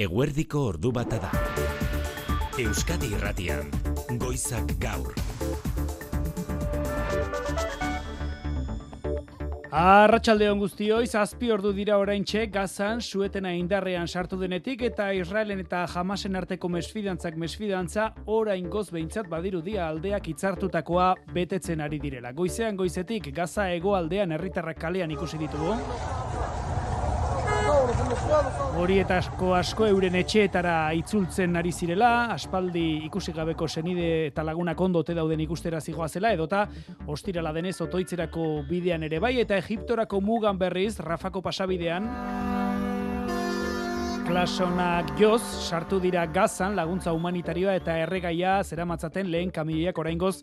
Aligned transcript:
Eguerdiko 0.00 0.62
ordu 0.64 0.90
bata 0.96 1.18
da. 1.20 1.28
Euskadi 2.56 3.10
Irratian, 3.12 3.66
Goizak 4.16 4.70
Gaur. 4.80 5.10
Arratxaldeon 9.76 10.62
guztioi, 10.62 11.02
zazpi 11.04 11.52
ordu 11.52 11.74
dira 11.76 11.98
oraintxe 12.00 12.46
Gazan 12.54 13.04
suetena 13.04 13.52
indarrean 13.52 14.08
sartu 14.08 14.40
denetik 14.40 14.86
eta 14.88 15.10
Israelen 15.12 15.60
eta 15.66 15.84
Hamasen 15.84 16.40
arteko 16.40 16.72
mesfidantzak 16.72 17.36
mesfidantza 17.36 18.08
orain 18.24 18.70
goz 18.72 18.86
behintzat 18.90 19.28
badiru 19.28 19.60
dia 19.60 19.84
aldeak 19.90 20.32
itzartutakoa 20.32 21.12
betetzen 21.36 21.84
ari 21.84 22.00
direla. 22.00 22.32
Goizean 22.32 22.80
goizetik 22.80 23.34
Gaza 23.36 23.68
hegoaldean 23.74 24.32
herritarrak 24.32 24.80
kalean 24.80 25.12
ikusi 25.18 25.44
ditugu. 25.44 25.76
Hori 28.80 28.96
eta 28.98 29.18
asko 29.20 29.52
asko 29.54 29.86
euren 29.86 30.16
etxeetara 30.18 30.92
itzultzen 30.98 31.54
ari 31.60 31.70
zirela, 31.72 32.10
aspaldi 32.34 33.04
ikusi 33.06 33.34
gabeko 33.36 33.68
senide 33.68 34.08
eta 34.30 34.42
lagunak 34.46 34.80
ondote 34.80 35.14
dauden 35.14 35.40
ikustera 35.44 35.80
zigoa 35.80 36.08
zela, 36.08 36.32
edota 36.34 36.64
ostirala 37.06 37.52
denez 37.52 37.76
otoitzerako 37.80 38.64
bidean 38.68 39.06
ere 39.06 39.20
bai, 39.22 39.36
eta 39.40 39.58
Egiptorako 39.60 40.20
mugan 40.20 40.58
berriz, 40.58 40.98
Rafako 40.98 41.42
pasabidean, 41.42 42.08
Klasonak 44.30 45.16
joz, 45.18 45.42
sartu 45.42 45.98
dira 45.98 46.22
gazan 46.30 46.76
laguntza 46.78 47.10
humanitarioa 47.16 47.74
eta 47.80 47.96
erregaia 47.98 48.60
zeramatzaten 48.62 49.30
lehen 49.30 49.50
kamioiak 49.50 49.98
oraingoz 49.98 50.36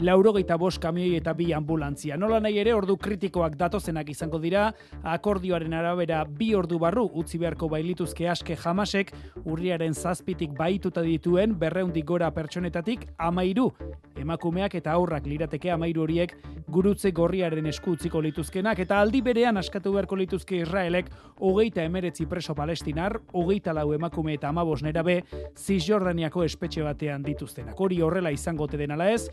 laurogeita 0.00 0.56
bost 0.58 0.78
kamioi 0.82 1.16
eta 1.18 1.32
bi 1.34 1.48
ambulantzia. 1.54 2.16
Nola 2.16 2.38
nahi 2.40 2.58
ere 2.62 2.72
ordu 2.74 2.96
kritikoak 3.00 3.56
datozenak 3.58 4.10
izango 4.12 4.38
dira, 4.38 4.68
akordioaren 5.02 5.74
arabera 5.74 6.22
bi 6.24 6.52
ordu 6.54 6.78
barru 6.78 7.08
utzi 7.18 7.38
beharko 7.38 7.68
bailituzke 7.72 8.28
aske 8.30 8.56
jamasek, 8.56 9.10
urriaren 9.44 9.94
zazpitik 9.94 10.54
baituta 10.58 11.02
dituen 11.02 11.56
berreundik 11.58 12.06
gora 12.06 12.30
pertsonetatik 12.34 13.08
amairu. 13.18 13.72
Emakumeak 14.18 14.74
eta 14.78 14.94
aurrak 14.94 15.26
lirateke 15.26 15.70
amairu 15.74 16.04
horiek 16.06 16.36
gurutze 16.68 17.10
gorriaren 17.16 17.66
esku 17.66 17.96
utziko 17.96 18.20
lituzkenak, 18.22 18.78
eta 18.84 19.00
aldi 19.00 19.22
berean 19.24 19.56
askatu 19.56 19.92
beharko 19.94 20.18
lituzke 20.20 20.60
Israelek 20.62 21.10
hogeita 21.40 21.82
emeretzi 21.82 22.26
preso 22.28 22.54
palestinar, 22.54 23.18
hogeita 23.32 23.72
lau 23.74 23.92
emakume 23.96 24.34
eta 24.36 24.50
amabos 24.52 24.82
nerabe, 24.82 25.22
Cisjordaniako 25.56 26.44
espetxe 26.44 26.84
batean 26.84 27.22
dituztenak. 27.24 27.78
Hori 27.80 28.02
horrela 28.04 28.30
izango 28.34 28.68
te 28.68 28.76
denala 28.76 29.10
ez, 29.14 29.28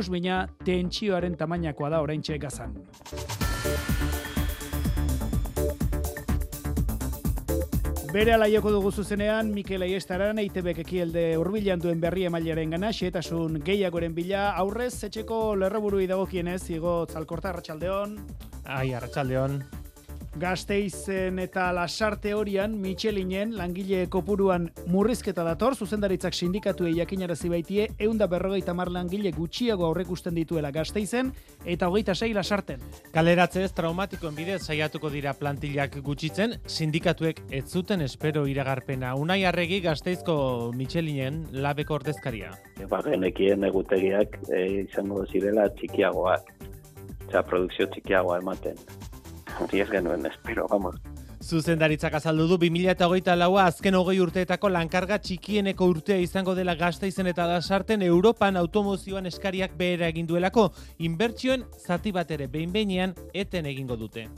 ikusmina 0.00 0.46
tentsioaren 0.64 1.34
tamainakoa 1.36 1.90
da 1.92 1.98
oraintxe 2.00 2.38
gazan. 2.40 2.72
Bere 8.10 8.32
ala 8.32 8.48
joko 8.48 8.72
dugu 8.72 8.90
zuzenean, 8.90 9.52
Mikel 9.54 9.84
Aiestaran, 9.84 10.40
EITBek 10.40 10.80
ekielde 10.82 11.24
urbilan 11.38 11.84
duen 11.84 12.00
berri 12.00 12.24
emailaren 12.26 12.72
gana, 12.74 12.94
xetasun 12.96 13.60
gehiagoren 13.66 14.16
bila, 14.16 14.48
aurrez, 14.62 15.04
etxeko 15.04 15.54
lerroburu 15.60 16.00
dagokienez, 16.08 16.62
igo 16.72 17.04
tzalkorta, 17.06 17.52
arratsaldeon. 17.52 18.16
Ai, 18.64 18.94
arratsaldeon. 18.94 19.60
Gasteizen 20.38 21.40
eta 21.42 21.72
lasarte 21.74 22.34
horian 22.38 22.76
Michelinen 22.78 23.56
langile 23.58 24.04
kopuruan 24.08 24.68
murrizketa 24.86 25.42
dator, 25.42 25.74
zuzendaritzak 25.74 26.36
sindikatuei 26.38 26.92
jakinarazi 27.00 27.50
baitie, 27.50 27.88
eunda 27.98 28.28
berrogeita 28.30 28.74
mar 28.74 28.92
langile 28.94 29.32
gutxiago 29.34 29.88
aurrekusten 29.88 30.38
dituela 30.38 30.70
Gasteizen 30.70 31.32
eta 31.64 31.90
hogeita 31.90 32.14
sei 32.14 32.30
lasarten. 32.34 32.78
Kaleratze 33.12 33.64
ez 33.66 33.72
traumatikoen 33.74 34.38
bidez 34.38 34.60
saiatuko 34.62 35.10
dira 35.10 35.34
plantillak 35.34 35.98
gutxitzen, 36.06 36.60
sindikatuek 36.66 37.42
ez 37.50 37.66
zuten 37.66 38.06
espero 38.06 38.46
iragarpena. 38.46 39.16
Unai 39.18 39.42
arregi 39.44 39.80
Gasteizko 39.82 40.70
Michelinen 40.78 41.46
labeko 41.50 41.98
ordezkaria. 41.98 42.54
Ba, 42.88 43.02
genekien 43.02 43.66
egutegiak 43.66 44.38
e, 44.46 44.64
izango 44.86 45.26
zirela 45.26 45.66
txikiagoak. 45.74 46.54
Osea, 47.30 47.46
produkzio 47.46 47.90
txikiagoa 47.90 48.38
ematen 48.38 48.78
hori 49.60 49.80
ez 49.80 49.88
genuen, 49.90 50.26
espero, 50.26 50.66
vamos. 50.68 50.96
Zuzendaritzak 51.40 52.14
azaldu 52.18 52.46
du 52.50 52.58
2008 52.60 53.34
laua 53.36 53.64
azken 53.70 53.96
hogei 53.96 54.18
urteetako 54.20 54.68
lankarga 54.68 55.16
txikieneko 55.24 55.88
urtea 55.88 56.18
izango 56.20 56.54
dela 56.54 56.74
gazteizen 56.76 57.30
eta 57.32 57.46
dasarten 57.48 58.02
Europan 58.04 58.60
automozioan 58.60 59.26
eskariak 59.30 59.76
behera 59.78 60.10
egin 60.12 60.28
duelako, 60.28 60.70
inbertsioen 60.98 61.64
zati 61.80 62.12
bat 62.12 62.30
ere 62.30 62.48
behin 62.48 62.72
behinean 62.72 63.16
eten 63.32 63.66
egingo 63.72 63.96
dute. 63.96 64.28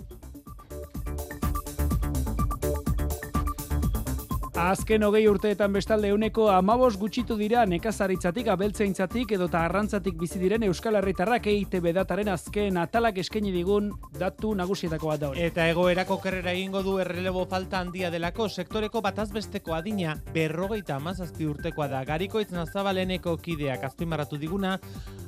Azken 4.52 5.00
hogei 5.06 5.22
urteetan 5.30 5.72
bestalde 5.72 6.10
euneko 6.12 6.50
amabos 6.52 6.98
gutxitu 7.00 7.38
dira 7.40 7.62
nekazaritzatik, 7.64 8.50
abeltzeintzatik 8.52 9.30
edo 9.32 9.46
arrantzatik 9.56 10.18
bizi 10.20 10.38
diren 10.38 10.66
Euskal 10.66 10.98
Herritarrak 10.98 11.46
EITB 11.48 11.86
dataren 11.96 12.28
azken 12.28 12.76
atalak 12.76 13.16
eskaini 13.22 13.48
digun 13.50 13.88
datu 14.18 14.52
nagusietako 14.54 15.08
bat 15.08 15.20
da 15.22 15.30
Eta 15.40 15.70
egoerako 15.70 16.18
kerrera 16.20 16.52
egingo 16.52 16.82
du 16.82 16.98
errelebo 16.98 17.46
falta 17.46 17.80
handia 17.80 18.10
delako 18.10 18.50
sektoreko 18.50 19.00
batazbesteko 19.00 19.72
adina 19.72 20.18
berrogeita 20.34 20.96
amazazpi 20.96 21.48
urtekoa 21.48 21.88
da. 21.88 22.04
Gariko 22.04 22.44
itzen 22.44 22.60
azabaleneko 22.60 23.38
kideak 23.38 23.88
azpimarratu 23.88 24.36
diguna, 24.36 24.76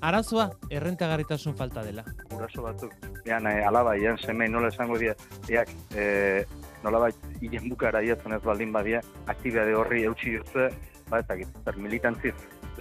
arazoa 0.03 0.51
errentagarritasun 0.69 1.57
falta 1.57 1.83
dela. 1.83 2.05
Uraso 2.37 2.61
batzuk, 2.69 2.93
ean 3.25 3.49
eh, 3.49 3.65
alaba, 3.65 3.97
ean 3.97 4.21
semei 4.21 4.51
nola 4.53 4.69
esango 4.69 5.01
dira, 5.01 5.17
eak, 5.49 5.73
eh, 5.97 6.45
nolabait 6.85 7.17
hilen 7.41 7.69
bukara 7.73 8.03
iatzen 8.05 8.37
ez 8.37 8.43
baldin 8.45 8.73
badia, 8.73 9.01
aktibiade 9.33 9.75
horri 9.79 10.05
eutxi 10.11 10.37
jutze, 10.37 10.69
ba 11.11 11.23
dakit, 11.29 11.49
militantziz, 11.77 12.35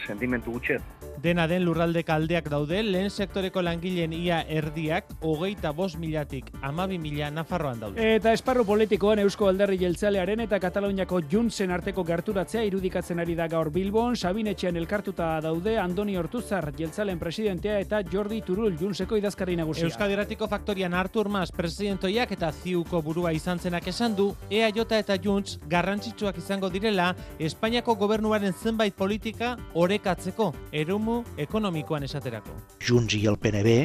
sentimentu 0.08 0.58
gutxet. 0.58 1.03
Dena 1.24 1.46
den 1.48 1.64
lurralde 1.64 2.02
kaldeak 2.04 2.50
daude, 2.52 2.82
lehen 2.84 3.08
sektoreko 3.08 3.62
langileen 3.64 4.12
ia 4.12 4.42
erdiak, 4.52 5.06
hogeita 5.24 5.70
bos 5.72 5.94
milatik, 5.96 6.50
amabi 6.68 6.98
mila 7.00 7.30
nafarroan 7.32 7.80
daude. 7.80 8.08
Eta 8.18 8.34
esparru 8.36 8.66
politikoan 8.68 9.22
Eusko 9.24 9.48
Alderri 9.48 9.78
Jeltzalearen 9.80 10.44
eta 10.44 10.60
Kataloniako 10.60 11.22
Juntzen 11.32 11.72
arteko 11.72 12.04
gerturatzea 12.04 12.66
irudikatzen 12.68 13.24
ari 13.24 13.38
da 13.40 13.48
gaur 13.48 13.72
Bilbon, 13.72 14.18
Sabinetxean 14.20 14.76
elkartuta 14.82 15.30
daude 15.46 15.78
Andoni 15.80 16.18
Hortuzar 16.20 16.74
Jeltzalen 16.76 17.24
presidentea 17.24 17.78
eta 17.80 18.04
Jordi 18.12 18.42
Turul 18.44 18.76
Juntzeko 18.82 19.16
idazkari 19.16 19.56
nagusia. 19.56 19.88
Euskadiratiko 19.88 20.52
faktorian 20.52 20.94
Artur 20.94 21.32
Mas 21.32 21.56
presidentoiak 21.56 22.36
eta 22.36 22.52
ziuko 22.52 23.00
burua 23.02 23.32
izan 23.32 23.64
zenak 23.64 23.88
esan 23.88 24.20
du, 24.20 24.34
EAJ 24.52 24.84
eta 25.00 25.16
Juntz 25.24 25.56
garrantzitsuak 25.72 26.44
izango 26.44 26.68
direla 26.68 27.14
Espainiako 27.40 27.96
gobernuaren 27.96 28.52
zenbait 28.52 28.92
politika 28.94 29.56
orekatzeko, 29.74 30.52
erumu 30.74 31.13
econòmico 31.38 31.98
esaterako. 32.08 32.56
Junts 32.84 33.16
i 33.18 33.24
el 33.30 33.38
PNB 33.42 33.76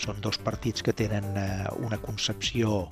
són 0.00 0.20
dos 0.24 0.38
partits 0.38 0.84
que 0.84 0.94
tenen 0.96 1.26
eh, 1.36 1.46
una 1.84 1.98
concepció 2.02 2.86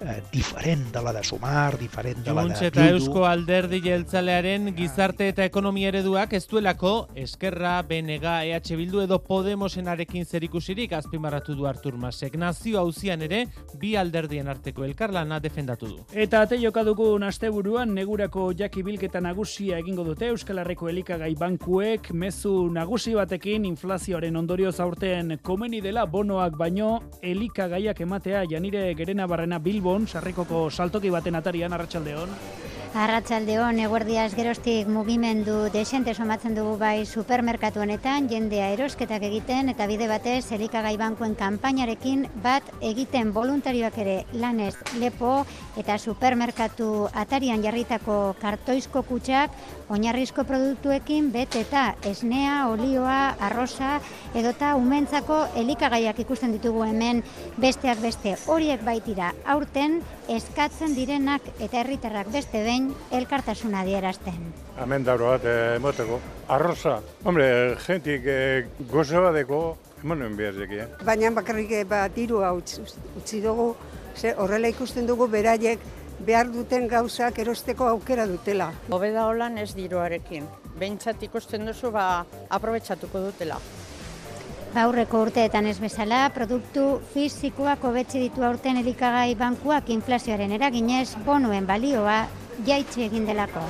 eh, 0.00 0.22
diferent 0.32 0.92
de 0.92 1.02
la 1.02 1.12
de 1.12 1.22
Sumar, 1.22 1.78
diferent 1.78 2.24
de 2.24 2.32
la 2.32 2.42
de 2.42 2.48
Bildu. 2.48 2.64
eta 2.66 2.88
Eusko 2.88 3.24
Alderdi 3.26 3.80
Jeltzalearen 3.82 4.74
gizarte 4.76 5.28
eta 5.28 5.44
ekonomia 5.44 5.88
ereduak 5.88 6.32
ez 6.32 6.46
duelako 6.48 7.08
Eskerra, 7.14 7.82
BNG, 7.82 8.24
EH 8.24 8.76
Bildu 8.76 9.02
edo 9.02 9.20
Podemosen 9.22 9.88
arekin 9.88 10.24
zerikusirik 10.24 10.92
azpimarratu 10.92 11.54
du 11.54 11.66
Artur 11.66 11.96
Masek. 11.96 12.36
Nazio 12.36 12.78
hauzian 12.78 13.22
ere 13.22 13.46
bi 13.80 13.94
alderdien 13.96 14.48
arteko 14.48 14.84
elkarlana 14.84 15.40
defendatu 15.40 15.86
du. 15.88 15.98
Eta 16.12 16.42
ate 16.42 16.58
jokaduko 16.62 17.18
asteburuan 17.20 17.92
negurako 17.94 18.52
jaki 18.56 18.82
bilketa 18.82 19.20
nagusia 19.20 19.78
egingo 19.78 20.04
dute 20.04 20.28
Euskal 20.28 20.58
Herriko 20.58 20.88
elikagai 20.88 21.34
bankuek 21.34 22.12
mezu 22.12 22.70
nagusi 22.72 23.14
batekin 23.14 23.64
inflazioaren 23.64 24.36
ondorioz 24.36 24.80
aurten 24.80 25.38
komeni 25.42 25.80
dela 25.80 26.06
bonoak 26.06 26.56
baino 26.56 27.02
elikagaiak 27.22 28.00
ematea 28.00 28.44
janire 28.48 28.94
gerena 28.94 29.26
barrena 29.26 29.58
Bilbo 29.58 29.89
Bilbon, 29.90 30.06
sarrikoko 30.06 30.58
saltoki 30.70 31.10
baten 31.10 31.34
atarian, 31.34 31.72
arratsaldeon. 31.74 32.30
Arratsaldeon 32.90 33.76
eguerdiaz 33.78 34.32
gerostik 34.34 34.88
mugimendu 34.90 35.68
desente 35.70 36.10
somatzen 36.10 36.56
dugu 36.56 36.72
bai 36.80 37.04
supermerkatu 37.06 37.78
honetan, 37.84 38.26
jendea 38.26 38.72
erosketak 38.74 39.22
egiten 39.28 39.70
eta 39.70 39.86
bide 39.86 40.08
batez 40.10 40.50
elikagai 40.56 40.96
bankuen 40.98 41.36
kanpainarekin 41.38 42.24
bat 42.42 42.66
egiten 42.82 43.30
voluntarioak 43.36 43.98
ere 44.02 44.16
lanez 44.32 44.74
lepo 44.98 45.44
eta 45.78 46.00
supermerkatu 46.02 47.06
atarian 47.14 47.62
jarritako 47.62 48.34
kartoizko 48.42 49.04
kutsak 49.06 49.54
oinarrizko 49.88 50.42
produktuekin 50.42 51.30
bet 51.30 51.54
eta 51.62 51.94
esnea, 52.10 52.66
olioa, 52.74 53.36
arroza 53.38 54.00
edota 54.34 54.74
umentzako 54.74 55.44
elikagaiak 55.62 56.18
ikusten 56.26 56.58
ditugu 56.58 56.82
hemen. 56.88 57.22
Besteak 57.62 58.02
beste 58.02 58.34
horiek 58.50 58.82
baitira 58.82 59.30
aurten 59.46 60.00
eskatzen 60.30 60.98
direnak 60.98 61.46
eta 61.60 61.84
herritarrak 61.84 62.30
beste 62.34 62.62
behin 62.66 62.79
elkartasuna 63.16 63.84
dierazten. 63.86 64.40
Hemen 64.80 65.04
dauro 65.06 65.30
bat 65.34 65.46
eh, 65.48 65.76
emoteko. 65.76 66.18
Arroza, 66.48 66.98
hombre, 67.24 67.46
jentik 67.86 68.26
eh, 68.26 68.66
gozo 68.90 69.22
badeko, 69.26 69.60
emonen 70.02 70.36
behar 70.36 70.62
eh? 70.64 70.86
Baina 71.04 71.30
bakarrik 71.30 71.74
bat 71.88 72.14
diru 72.14 72.42
hau 72.46 72.56
utzi 72.60 73.40
dugu, 73.40 73.74
ze 74.16 74.34
horrela 74.36 74.68
ikusten 74.68 75.06
dugu 75.06 75.28
beraiek 75.28 75.78
behar 76.26 76.50
duten 76.52 76.88
gauzak 76.88 77.38
erosteko 77.38 77.88
aukera 77.88 78.26
dutela. 78.26 78.72
Hobeda 78.90 79.26
holan 79.26 79.58
ez 79.58 79.72
diruarekin. 79.74 80.48
Behintzat 80.78 81.22
ikusten 81.22 81.66
duzu 81.66 81.90
ba 81.90 82.24
aprobetsatuko 82.48 83.20
dutela. 83.30 83.60
Aurreko 84.80 85.24
urteetan 85.24 85.66
ez 85.66 85.80
bezala, 85.82 86.28
produktu 86.30 87.00
fizikoak 87.10 87.82
hobetsi 87.82 88.20
ditu 88.22 88.44
aurten 88.46 88.78
elikagai 88.78 89.34
bankuak 89.34 89.90
inflazioaren 89.90 90.52
eraginez, 90.54 91.08
bonuen 91.26 91.66
balioa 91.66 92.20
jaitsi 92.66 93.04
egin 93.06 93.26
delako. 93.26 93.62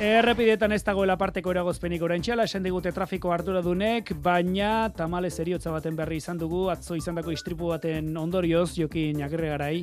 Errepidetan 0.00 0.72
ez 0.72 0.80
dagoela 0.80 1.18
parteko 1.20 1.52
eragozpenik 1.52 2.00
oraintxala, 2.02 2.46
esan 2.48 2.64
digute 2.64 2.88
trafiko 2.96 3.34
arduradunek, 3.34 4.14
baina 4.24 4.88
tamales 4.96 5.34
eriotza 5.42 5.74
baten 5.74 5.98
berri 5.98 6.16
izan 6.22 6.40
dugu, 6.40 6.68
atzo 6.72 6.96
izandako 6.96 7.34
istripu 7.36 7.68
baten 7.68 8.16
ondorioz, 8.16 8.70
jokin 8.78 9.20
agirre 9.26 9.50
garai, 9.52 9.74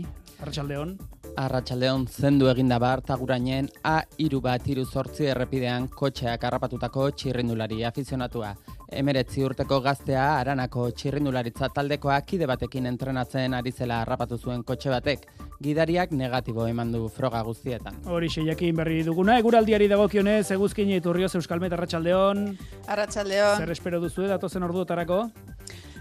Arratxaldeon. 0.41 0.97
Arratxaldeon 1.37 2.05
zendu 2.07 2.47
eginda 2.49 2.77
bar, 2.81 3.01
tagurainen 3.05 3.67
A 3.85 3.99
iru 4.21 4.39
bat 4.41 4.65
iru 4.69 4.85
zortzi 4.85 5.27
errepidean 5.31 5.87
kotxeak 5.89 6.43
harrapatutako 6.47 7.09
txirrindulari 7.11 7.83
afizionatua. 7.85 8.53
Emeretzi 9.01 9.43
urteko 9.43 9.79
gaztea 9.83 10.23
aranako 10.39 10.87
txirrindularitza 10.97 11.69
taldekoa 11.75 12.19
kide 12.29 12.47
batekin 12.49 12.85
entrenatzen 12.89 13.53
ari 13.53 13.71
zela 13.71 14.01
harrapatu 14.01 14.37
zuen 14.37 14.63
kotxe 14.63 14.93
batek. 14.93 15.27
Gidariak 15.61 16.11
negatibo 16.13 16.67
eman 16.69 16.91
du 16.93 17.07
froga 17.09 17.41
guztietan. 17.43 17.97
Hori 18.05 18.29
jakin 18.29 18.75
berri 18.75 19.03
duguna, 19.03 19.37
eguraldiari 19.39 19.87
dagokionez, 19.87 20.51
eguzkin 20.51 20.89
iturrioz 20.89 21.35
Euskalmet 21.35 21.73
Arratxaldeon. 21.73 22.57
Arratxaldeon. 22.87 23.57
Zer 23.57 23.71
espero 23.71 23.99
duzu 23.99 24.27
datozen 24.27 24.63
orduotarako? 24.63 25.23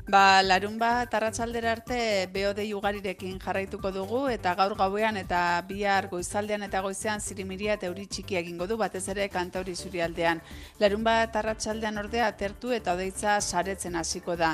Ba, 0.07 0.41
larun 0.41 0.77
bat 0.79 1.11
arratsaldera 1.19 1.73
arte 1.75 1.97
beodei 2.31 2.69
ugarirekin 2.79 3.41
jarraituko 3.43 3.91
dugu 3.91 4.21
eta 4.31 4.53
gaur 4.55 4.77
gauean 4.79 5.17
eta 5.19 5.41
bihar 5.67 6.07
goizaldean 6.13 6.63
eta 6.63 6.79
goizean 6.85 7.19
zirimiria 7.19 7.75
eta 7.75 7.89
euri 7.89 8.05
txiki 8.07 8.39
egingo 8.39 8.69
du 8.71 8.77
batez 8.79 9.03
ere 9.11 9.27
kantauri 9.29 9.75
zurialdean. 9.75 10.43
Larun 10.79 11.03
bat 11.03 11.35
arratsaldean 11.41 11.99
ordea 12.05 12.29
atertu 12.31 12.71
eta 12.77 12.95
odeitza 12.95 13.41
saretzen 13.41 13.99
hasiko 13.99 14.37
da. 14.37 14.53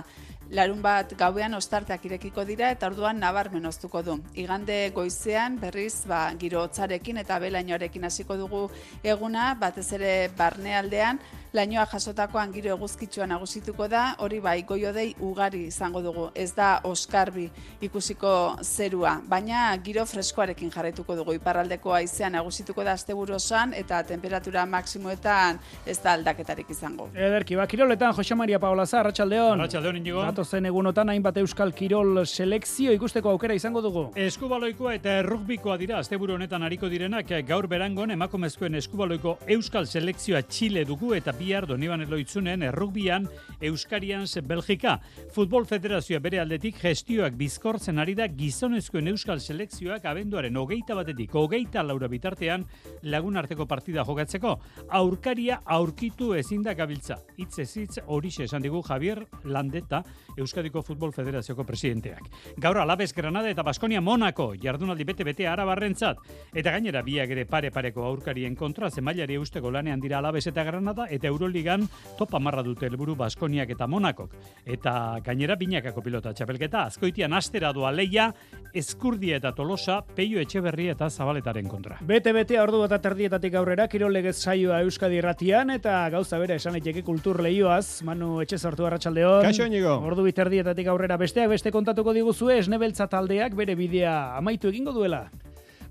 Larun 0.56 0.80
bat 0.80 1.12
gauean 1.20 1.52
ostarteak 1.60 2.08
irekiko 2.08 2.46
dira 2.48 2.72
eta 2.72 2.88
orduan 2.88 3.20
nabarmen 3.20 3.68
oztuko 3.68 4.02
du. 4.02 4.16
Igande 4.32 4.78
goizean 4.96 5.60
berriz 5.60 6.06
ba, 6.08 6.22
giro 6.40 6.64
hotzarekin 6.64 7.20
eta 7.26 7.38
belainoarekin 7.44 8.08
hasiko 8.08 8.40
dugu 8.40 8.64
eguna, 9.04 9.52
batez 9.60 9.90
ere 10.00 10.16
barnealdean, 10.36 11.20
lainoa 11.52 11.84
jasotakoan 11.92 12.52
giro 12.52 12.72
eguzkitsua 12.72 13.26
nagusituko 13.28 13.86
da, 13.88 14.02
hori 14.24 14.38
bai 14.40 14.62
goiodei 14.68 15.12
ugari 15.20 15.66
izango 15.68 16.00
dugu. 16.02 16.28
Ez 16.34 16.54
da 16.56 16.80
oskarbi 16.88 17.48
ikusiko 17.84 18.56
zerua, 18.62 19.18
baina 19.28 19.76
giro 19.84 20.04
freskoarekin 20.08 20.70
jarraituko 20.72 21.16
dugu. 21.16 21.34
Iparraldeko 21.36 21.92
haizean 21.92 22.32
nagusituko 22.32 22.84
da 22.84 22.94
asteburu 22.96 23.36
osan 23.36 23.74
eta 23.76 24.02
temperatura 24.08 24.64
maksimoetan 24.66 25.60
ez 25.86 25.98
da 26.00 26.14
aldaketarik 26.16 26.70
izango. 26.72 27.10
Ederki, 27.14 27.56
ba, 27.56 27.66
kiroletan, 27.66 28.14
Jose 28.16 28.34
Maria 28.34 28.58
Paola 28.58 28.86
Zar, 28.86 29.02
Arratxaldeon. 29.02 29.60
Arratxaldeon, 29.60 30.00
inigo. 30.00 30.22
Gato 30.24 30.44
zen 30.44 30.66
egunotan, 30.66 31.12
hainbat 31.12 31.36
euskal 31.42 31.74
kirol 31.76 32.24
selekzio 32.24 32.92
ikusteko 32.96 33.30
aukera 33.36 33.54
izango 33.54 33.82
dugu. 33.84 34.06
Eskubaloikoa 34.16 34.94
eta 34.94 35.18
errugbikoa 35.20 35.76
dira, 35.76 35.98
asteburu 35.98 36.38
honetan 36.38 36.62
hariko 36.62 36.88
direnak, 36.88 37.28
gaur 37.46 37.68
berangon 37.68 38.10
emakumezkoen 38.16 38.80
eskubaloiko 38.80 39.36
euskal 39.52 39.86
selekzioa 39.86 40.42
Txile 40.48 40.86
dugu 40.88 41.12
eta 41.14 41.32
bihar 41.42 41.66
Doniban 41.66 42.02
Eloitzunen 42.04 42.62
errugbian 42.62 43.26
Euskarians 43.60 44.38
Belgika. 44.46 44.98
Futbol 45.34 45.66
Federazioa 45.66 46.20
bere 46.22 46.38
aldetik 46.42 46.78
gestioak 46.82 47.34
bizkortzen 47.38 47.98
ari 47.98 48.14
da 48.18 48.28
gizonezkoen 48.30 49.10
euskal 49.10 49.40
selekzioak 49.42 50.06
abenduaren 50.06 50.56
hogeita 50.56 50.94
batetik 50.98 51.34
hogeita 51.34 51.82
laura 51.82 52.08
bitartean 52.12 52.66
lagun 53.02 53.40
arteko 53.40 53.66
partida 53.66 54.04
jokatzeko. 54.06 54.54
Aurkaria 55.00 55.60
aurkitu 55.64 56.32
ezindak 56.38 56.78
gabiltza. 56.78 57.18
Itz 57.42 57.58
ez 57.64 57.70
hitz 57.80 57.98
horixe 58.06 58.46
esan 58.46 58.62
digu 58.62 58.82
Javier 58.86 59.24
Landeta 59.44 60.02
Euskadiko 60.36 60.82
Futbol 60.82 61.12
Federazioko 61.12 61.66
presidenteak. 61.66 62.30
Gaur 62.62 62.78
alabez 62.78 63.10
Granada 63.16 63.50
eta 63.50 63.66
Baskonia 63.66 64.00
Monako 64.00 64.52
jardunaldi 64.62 65.08
bete-bete 65.08 65.48
arabarrentzat. 65.48 66.22
Eta 66.54 66.76
gainera 66.76 67.02
biak 67.02 67.34
ere 67.34 67.46
pare-pareko 67.48 68.06
aurkarien 68.06 68.54
kontra 68.56 68.90
zemailari 68.90 69.40
eusteko 69.40 69.70
lanean 69.70 70.00
dira 70.00 70.20
alabez 70.22 70.46
eta 70.46 70.64
Granada 70.64 71.08
eta 71.10 71.31
Euroligan 71.32 71.88
topa 72.18 72.38
marra 72.38 72.62
dute 72.62 72.86
helburu 72.86 73.16
Baskoniak 73.18 73.72
eta 73.74 73.88
Monakok. 73.88 74.36
Eta 74.64 75.18
gainera 75.24 75.56
binakako 75.58 76.04
pilota 76.04 76.32
txapelketa 76.36 76.86
azkoitian 76.90 77.32
astera 77.32 77.72
doa 77.72 77.90
leia 77.92 78.30
eskurdia 78.74 79.38
eta 79.40 79.52
tolosa 79.56 80.00
peio 80.16 80.40
etxeberri 80.40 80.88
eta 80.92 81.08
zabaletaren 81.10 81.68
kontra. 81.68 81.98
Bete-bete 82.08 82.58
ordu 82.60 82.84
eta 82.86 82.98
terdietatik 83.02 83.56
aurrera 83.58 83.88
kirolegez 83.88 84.36
saioa 84.38 84.82
Euskadi 84.86 85.20
Irratian 85.20 85.72
eta 85.74 85.98
gauza 86.12 86.40
bera 86.42 86.56
esan 86.60 86.78
daiteke 86.78 87.04
kultur 87.06 87.42
leioaz 87.44 88.02
Manu 88.06 88.40
etxe 88.44 88.58
sortu 88.58 88.86
arratsaldeon. 88.88 89.42
Kaixo 89.48 89.68
inigo. 89.68 89.98
Ordu 90.08 90.26
biterdietatik 90.26 90.88
aurrera 90.92 91.18
besteak 91.20 91.52
beste 91.52 91.72
kontatuko 91.74 92.14
diguzue 92.16 92.58
esnebeltza 92.58 93.08
taldeak 93.12 93.56
bere 93.58 93.76
bidea 93.78 94.36
amaitu 94.38 94.72
egingo 94.72 94.92
duela. 94.96 95.26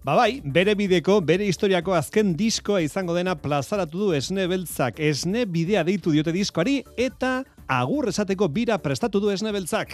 Ba 0.01 0.15
bai, 0.18 0.42
bere 0.42 0.74
bideko, 0.74 1.19
bere 1.21 1.45
historiako 1.45 1.94
azken 1.94 2.31
diskoa 2.33 2.80
izango 2.81 3.13
dena 3.13 3.36
plazaratu 3.38 4.00
du 4.00 4.07
esne 4.18 4.48
beltzak. 4.50 4.98
Esne 4.98 5.44
bidea 5.45 5.83
deitu 5.86 6.09
diote 6.09 6.31
diskoari 6.33 6.80
eta 6.98 7.44
agur 7.69 8.07
esateko 8.09 8.48
bira 8.50 8.80
prestatu 8.81 9.19
du 9.21 9.30
esne 9.30 9.53
beltzak. 9.53 9.94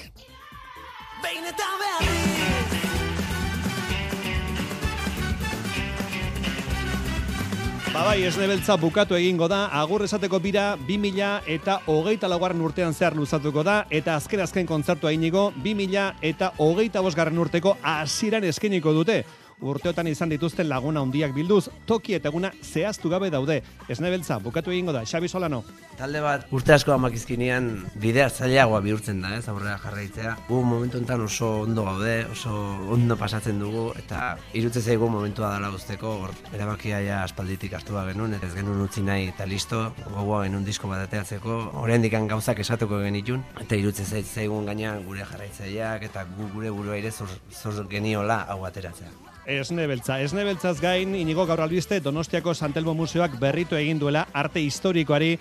Ba 7.92 8.04
bai, 8.06 8.22
esne 8.30 8.48
beltza 8.48 8.78
bukatu 8.80 9.18
egingo 9.18 9.50
da, 9.52 9.66
agur 9.76 10.06
esateko 10.06 10.40
bira 10.40 10.78
2000 10.88 11.50
eta 11.52 11.82
hogeita 11.90 12.30
laugarren 12.32 12.64
urtean 12.64 12.94
zehar 12.94 13.18
luzatuko 13.18 13.66
da, 13.66 13.82
eta 13.90 14.16
azken 14.16 14.46
azken 14.46 14.70
kontzertua 14.70 15.12
inigo 15.12 15.50
2000 15.66 16.24
eta 16.32 16.54
hogeita 16.64 17.04
bosgarren 17.04 17.44
urteko 17.44 17.76
hasieran 17.82 18.48
eskeniko 18.48 18.96
dute 18.96 19.18
urteotan 19.62 20.08
izan 20.08 20.30
dituzten 20.30 20.68
laguna 20.70 21.02
handiak 21.02 21.34
bilduz, 21.34 21.68
toki 21.90 22.14
eta 22.18 22.30
eguna 22.30 22.52
zehaztu 22.62 23.10
gabe 23.10 23.30
daude. 23.34 23.62
Esnebeltza, 23.90 24.38
bukatu 24.44 24.72
egingo 24.72 24.94
da, 24.94 25.04
Xabi 25.06 25.28
Solano. 25.28 25.64
Talde 25.98 26.22
bat 26.22 26.46
urte 26.54 26.76
asko 26.76 26.94
amakizkinean 26.94 27.70
bidea 27.98 28.30
zailagoa 28.30 28.82
bihurtzen 28.86 29.22
da, 29.24 29.34
ez 29.38 29.48
aurrera 29.50 29.78
jarraitzea. 29.82 30.36
Gu 30.48 30.62
momentu 30.64 31.02
enten 31.02 31.22
oso 31.26 31.50
ondo 31.64 31.86
gaude, 31.88 32.26
oso 32.32 32.54
ondo 32.94 33.18
pasatzen 33.18 33.60
dugu, 33.60 33.88
eta 33.98 34.36
irutze 34.54 34.82
zaigu 34.82 35.10
momentua 35.10 35.56
dela 35.56 35.72
guzteko, 35.74 36.14
erabakia 36.54 37.02
ja 37.02 37.24
aspalditik 37.24 37.74
hartu 37.74 37.98
genuen, 38.12 38.38
ez 38.38 38.54
genuen 38.54 38.82
utzi 38.82 39.02
nahi 39.02 39.32
eta 39.34 39.46
listo, 39.46 39.82
gogoa 40.12 40.44
genuen 40.46 40.66
disko 40.66 40.88
bat 40.88 41.08
ateatzeko, 41.08 41.58
oraindik 41.82 42.14
gauzak 42.30 42.60
esatuko 42.60 43.00
genitun, 43.02 43.44
eta 43.60 43.76
irutze 43.76 44.06
zaigun 44.06 44.66
gainean 44.66 45.04
gure 45.04 45.26
jarraitzaileak 45.26 46.04
eta 46.04 46.26
gu 46.38 46.52
gure 46.54 46.70
burua 46.70 46.98
ere 46.98 47.12
zor, 47.12 47.30
zor 47.52 47.88
geniola 47.90 48.46
hau 48.50 48.64
ateratzea. 48.66 49.37
Esne 49.48 49.86
beltza. 49.88 50.18
Esne 50.20 50.44
beltzaz 50.44 50.82
gain, 50.84 51.14
inigo 51.16 51.46
gaur 51.48 51.62
albiste, 51.64 52.02
Donostiako 52.04 52.52
Santelmo 52.54 52.92
Museoak 52.94 53.38
berritu 53.40 53.78
egin 53.80 53.96
duela 54.02 54.26
arte 54.36 54.60
historikoari 54.60 55.38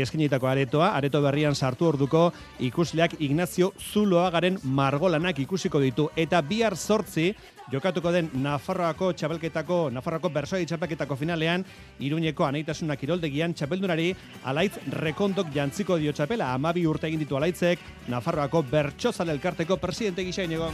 eskinitako 0.00 0.48
aretoa, 0.48 0.94
areto 0.96 1.20
berrian 1.20 1.54
sartu 1.54 1.90
orduko 1.90 2.22
ikusleak 2.64 3.18
Ignacio 3.20 3.74
Zuloagaren 3.76 4.56
margolanak 4.64 5.42
ikusiko 5.44 5.82
ditu. 5.84 6.08
Eta 6.16 6.40
bihar 6.40 6.78
sortzi, 6.78 7.34
jokatuko 7.68 8.14
den 8.16 8.32
Nafarroako 8.40 9.12
txapelketako, 9.12 9.82
Nafarroako 9.92 10.32
bersoi 10.32 10.64
txapelketako 10.64 11.20
finalean, 11.20 11.66
Iruñeko 12.00 12.48
anaitasunak 12.48 13.04
iroldegian 13.04 13.52
txapeldunari 13.52 14.14
alaitz 14.48 14.78
rekondok 15.04 15.52
jantziko 15.52 16.00
dio 16.00 16.16
txapela. 16.16 16.54
Amabi 16.54 16.88
urte 16.88 17.12
egin 17.12 17.20
ditu 17.26 17.36
alaitzek, 17.36 17.84
Nafarroako 18.08 18.64
bertxozale 18.72 19.36
elkarteko 19.36 19.76
presidente 19.76 20.24
gisa 20.24 20.48
inigo. 20.48 20.72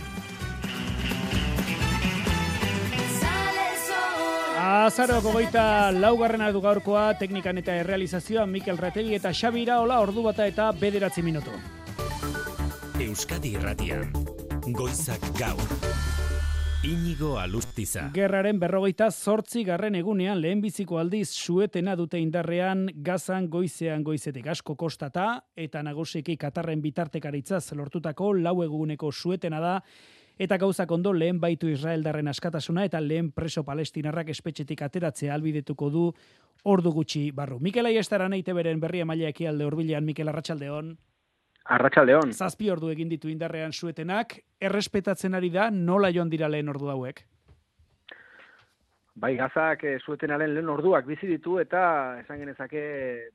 Azaroko 4.66 5.30
goita 5.30 5.92
laugarren 5.94 6.42
du 6.50 6.60
gaurkoa 6.64 7.12
teknikan 7.20 7.60
eta 7.60 7.76
errealizazioa 7.84 8.48
Mikel 8.50 8.80
Rategi 8.80 9.14
eta 9.14 9.30
Xabi 9.30 9.62
Iraola 9.62 10.00
ordu 10.02 10.24
bata 10.26 10.46
eta 10.50 10.72
bederatzi 10.80 11.22
minutu. 11.22 11.54
Euskadi 12.98 13.52
Irratian, 13.54 14.10
Goizak 14.74 15.22
Gaur. 15.38 15.62
Inigo 16.82 17.36
Alustiza. 17.38 18.08
Gerraren 18.14 18.58
berrogeita 18.58 19.12
zortzi 19.12 19.62
garren 19.64 19.94
egunean 19.94 20.40
lehenbiziko 20.42 20.98
aldiz 20.98 21.28
suetena 21.30 21.94
dute 21.94 22.18
indarrean 22.18 22.88
gazan 23.06 23.46
goizean 23.50 24.02
goizetik 24.02 24.50
asko 24.50 24.74
kostata 24.74 25.28
eta 25.54 25.82
nagusiki 25.86 26.36
katarren 26.36 26.82
bitartekaritzaz 26.82 27.70
lortutako 27.78 28.32
lau 28.34 28.60
eguneko 28.66 29.12
suetena 29.12 29.62
da 29.62 29.80
eta 30.38 30.58
gauzak 30.60 30.90
ondo 30.92 31.12
lehen 31.12 31.40
baitu 31.40 31.68
Israeldarren 31.68 32.28
askatasuna 32.28 32.84
eta 32.84 33.00
lehen 33.00 33.32
preso 33.32 33.64
palestinarrak 33.64 34.28
espetxetik 34.34 34.82
ateratzea 34.82 35.34
albidetuko 35.34 35.90
du 35.90 36.06
ordu 36.64 36.92
gutxi 36.92 37.30
barru. 37.32 37.60
Mikel 37.60 37.86
Aiestaran 37.86 38.34
eite 38.36 38.52
beren 38.52 38.80
berria 38.80 39.04
maila 39.04 39.28
ekialde 39.28 39.66
urbilean, 39.66 40.04
Mikel 40.04 40.28
Arratxaldeon. 40.28 40.96
Arratxaldeon. 41.76 42.32
Zazpi 42.32 42.70
ordu 42.70 42.90
egin 42.92 43.08
ditu 43.08 43.28
indarrean 43.28 43.72
suetenak, 43.72 44.38
errespetatzen 44.60 45.34
ari 45.34 45.50
da 45.50 45.70
nola 45.70 46.12
joan 46.14 46.30
dira 46.30 46.48
lehen 46.48 46.68
ordu 46.68 46.92
hauek? 46.92 47.24
Bai, 49.16 49.32
gazak 49.38 49.82
e, 49.88 49.94
zuetenaren 50.04 50.52
lehen 50.52 50.68
orduak 50.68 51.06
bizi 51.08 51.26
ditu 51.26 51.56
eta 51.58 51.80
esan 52.20 52.42
genezake 52.42 52.82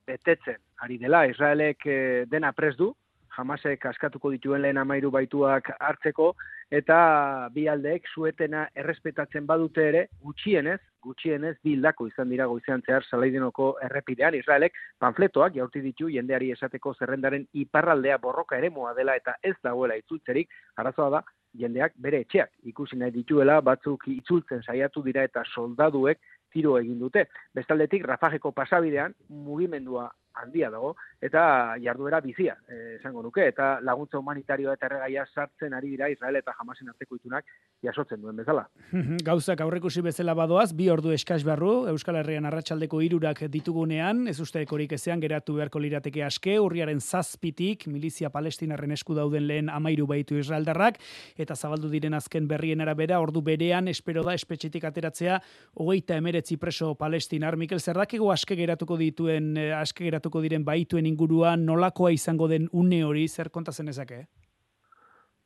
betetzen. 0.06 0.60
Ari 0.86 1.00
dela, 1.02 1.26
Israelek 1.28 1.88
e, 1.90 1.98
dena 2.30 2.52
pres 2.54 2.76
du, 2.78 2.92
jamasek 3.36 3.86
askatuko 3.86 4.32
dituen 4.34 4.62
lehen 4.62 4.78
amairu 4.78 5.12
baituak 5.12 5.72
hartzeko, 5.80 6.34
eta 6.72 7.50
bi 7.54 7.68
aldeek 7.68 8.08
zuetena 8.16 8.68
errespetatzen 8.76 9.46
badute 9.48 9.88
ere, 9.88 10.06
gutxienez, 10.24 10.80
gutxienez, 11.04 11.56
bildako 11.64 12.08
izan 12.08 12.30
dira 12.30 12.46
goizean 12.48 12.84
zehar 12.86 13.04
salaidinoko 13.10 13.74
errepidean, 13.88 14.38
Israelek 14.40 14.78
panfletoak 15.00 15.56
jaurti 15.58 15.82
ditu 15.84 16.10
jendeari 16.14 16.52
esateko 16.56 16.94
zerrendaren 17.00 17.48
iparraldea 17.66 18.18
borroka 18.18 18.58
ere 18.58 18.72
dela 18.96 19.16
eta 19.16 19.36
ez 19.44 19.56
dagoela 19.64 19.96
itzultzerik, 19.96 20.50
arazoa 20.78 21.10
da, 21.10 21.24
jendeak 21.58 21.94
bere 21.98 22.22
etxeak 22.22 22.52
ikusi 22.64 22.96
nahi 22.96 23.12
dituela, 23.12 23.60
batzuk 23.62 24.08
itzultzen 24.08 24.64
saiatu 24.64 25.04
dira 25.04 25.24
eta 25.24 25.44
soldaduek 25.54 26.20
tiro 26.52 26.78
egin 26.78 27.00
dute. 27.00 27.26
Bestaldetik, 27.56 28.06
Rafajeko 28.06 28.52
pasabidean 28.52 29.14
mugimendua 29.30 30.10
handia 30.34 30.70
dago 30.72 30.96
eta 31.22 31.76
jarduera 31.84 32.22
bizia 32.22 32.56
eh, 32.70 32.98
esango 33.00 33.22
nuke 33.24 33.46
eta 33.48 33.80
laguntza 33.82 34.20
humanitarioa 34.20 34.74
eta 34.78 34.88
erregaia 34.88 35.26
sartzen 35.26 35.74
ari 35.74 35.92
dira 35.94 36.10
Israel 36.10 36.40
eta 36.40 36.56
Hamasen 36.58 36.90
arteko 36.90 37.16
itunak 37.16 37.46
jasotzen 37.84 38.22
duen 38.22 38.38
bezala. 38.38 38.68
Gauzak 39.30 39.62
aurrekusi 39.62 40.02
bezala 40.06 40.34
badoaz, 40.38 40.72
bi 40.78 40.90
ordu 40.94 41.12
eskaz 41.16 41.42
barru, 41.46 41.88
Euskal 41.92 42.20
Herrian 42.22 42.46
arratsaldeko 42.50 43.02
irurak 43.02 43.44
ditugunean, 43.52 44.28
ez 44.30 44.40
uste 44.44 44.62
ekorik 44.62 44.94
ezean 44.98 45.22
geratu 45.22 45.58
beharko 45.58 45.82
lirateke 45.82 46.24
aske, 46.26 46.58
urriaren 46.62 47.02
zazpitik, 47.02 47.88
milizia 47.92 48.30
palestinarren 48.34 48.94
esku 48.98 49.18
dauden 49.18 49.48
lehen 49.50 49.70
amairu 49.74 50.08
baitu 50.10 50.38
Israeldarrak, 50.38 51.00
eta 51.38 51.56
zabaldu 51.56 51.90
diren 51.90 52.14
azken 52.18 52.48
berrien 52.48 52.82
arabera, 52.82 53.20
ordu 53.22 53.42
berean, 53.46 53.90
espero 53.92 54.24
da, 54.26 54.36
espetxetik 54.38 54.86
ateratzea, 54.88 55.40
hogeita 55.82 56.18
emeretzi 56.22 56.58
preso 56.62 56.94
palestinar, 56.96 57.58
Mikel 57.58 57.82
Zerdakigo 57.82 58.32
aske 58.32 58.56
geratuko 58.56 58.98
dituen, 58.98 59.56
eh, 59.58 59.72
aske 59.74 60.06
geratuko 60.06 60.21
diren 60.30 60.64
baituen 60.64 61.06
inguruan, 61.06 61.66
nolakoa 61.66 62.12
izango 62.12 62.48
den 62.48 62.70
une 62.72 63.04
hori, 63.04 63.28
zer 63.28 63.50
kontazen 63.50 63.88
ezake? 63.88 64.28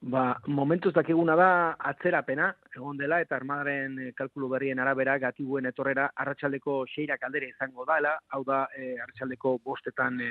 Ba, 0.02 0.40
momentuz 0.48 0.94
dakiguna 0.94 1.36
da 1.36 1.76
atzerapena, 1.80 2.56
egon 2.76 2.98
dela, 2.98 3.22
eta 3.22 3.36
armadaren 3.36 3.98
e, 4.00 4.12
kalkulu 4.14 4.50
berrien 4.50 4.80
arabera 4.80 5.18
gatibuen 5.18 5.66
etorrera 5.66 6.12
arratsaldeko 6.16 6.86
xeirak 6.86 7.24
aldere 7.24 7.48
izango 7.50 7.86
dela, 7.86 8.20
hau 8.30 8.44
da 8.44 8.68
e, 8.78 9.00
arratsaldeko 9.02 9.58
bostetan 9.64 10.20
e, 10.22 10.30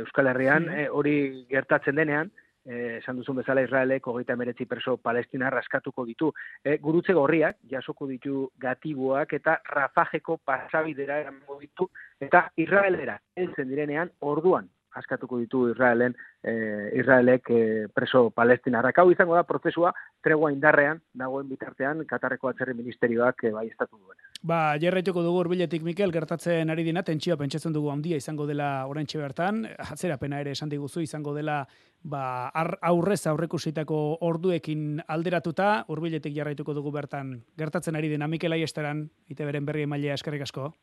Euskal 0.00 0.32
Herrian, 0.32 0.66
hori 0.90 1.46
gertatzen 1.50 1.94
denean, 1.94 2.32
e, 2.32 2.43
esan 2.64 3.16
duzun 3.20 3.36
bezala 3.36 3.62
Israelek 3.64 4.06
hogeita 4.08 4.36
meretzi 4.36 4.64
perso 4.66 4.96
palestina 4.96 5.50
raskatuko 5.50 6.04
ditu. 6.04 6.30
E, 6.64 6.78
gurutze 6.78 7.12
gorriak, 7.12 7.58
jasoko 7.70 8.06
ditu 8.08 8.48
gatiboak 8.60 9.34
eta 9.40 9.58
rafajeko 9.68 10.38
pasabidera 10.44 11.20
eramango 11.20 11.58
ditu, 11.60 11.90
eta 12.20 12.48
Israelera, 12.56 13.18
entzen 13.36 13.68
direnean, 13.68 14.10
orduan, 14.20 14.68
askatuko 14.94 15.38
ditu 15.42 15.68
Israelen 15.70 16.14
e, 16.42 16.54
Israelek 17.00 17.50
e, 17.50 17.62
preso 17.94 18.28
palestinarrak. 18.30 18.98
Hau 18.98 19.10
izango 19.12 19.34
da 19.36 19.44
prozesua 19.48 19.92
tregua 20.22 20.52
indarrean 20.54 21.02
dagoen 21.12 21.50
bitartean 21.50 22.04
Katarreko 22.08 22.48
atzerri 22.48 22.76
ministerioak 22.78 23.44
e, 23.44 23.52
bai 23.52 23.66
estatu 23.68 23.98
duen. 23.98 24.18
Ba, 24.44 24.76
jerraituko 24.76 25.22
dugu 25.24 25.38
urbiletik 25.40 25.80
Mikel 25.86 26.10
gertatzen 26.12 26.68
ari 26.68 26.82
dina 26.84 27.00
tentsioa 27.02 27.38
pentsatzen 27.40 27.72
dugu 27.72 27.88
handia 27.88 28.18
izango 28.20 28.44
dela 28.44 28.84
oraintxe 28.84 29.16
bertan, 29.16 29.62
atzerapena 29.80 30.42
ere 30.42 30.52
esan 30.52 30.68
diguzu 30.68 31.00
izango 31.00 31.32
dela 31.32 31.62
ba, 32.02 32.50
aurrez 32.84 33.22
aurrekusitako 33.30 34.00
orduekin 34.28 35.00
alderatuta, 35.08 35.86
urbiletik 35.88 36.34
jarraituko 36.36 36.74
dugu 36.76 36.92
bertan 36.92 37.38
gertatzen 37.56 37.96
ari 37.96 38.10
dena 38.12 38.28
Mikel 38.28 38.52
Aiesteran, 38.52 39.06
ite 39.32 39.46
beren 39.48 39.64
berri 39.64 39.86
emailea 39.88 40.18
eskerrik 40.20 40.44
asko. 40.44 40.74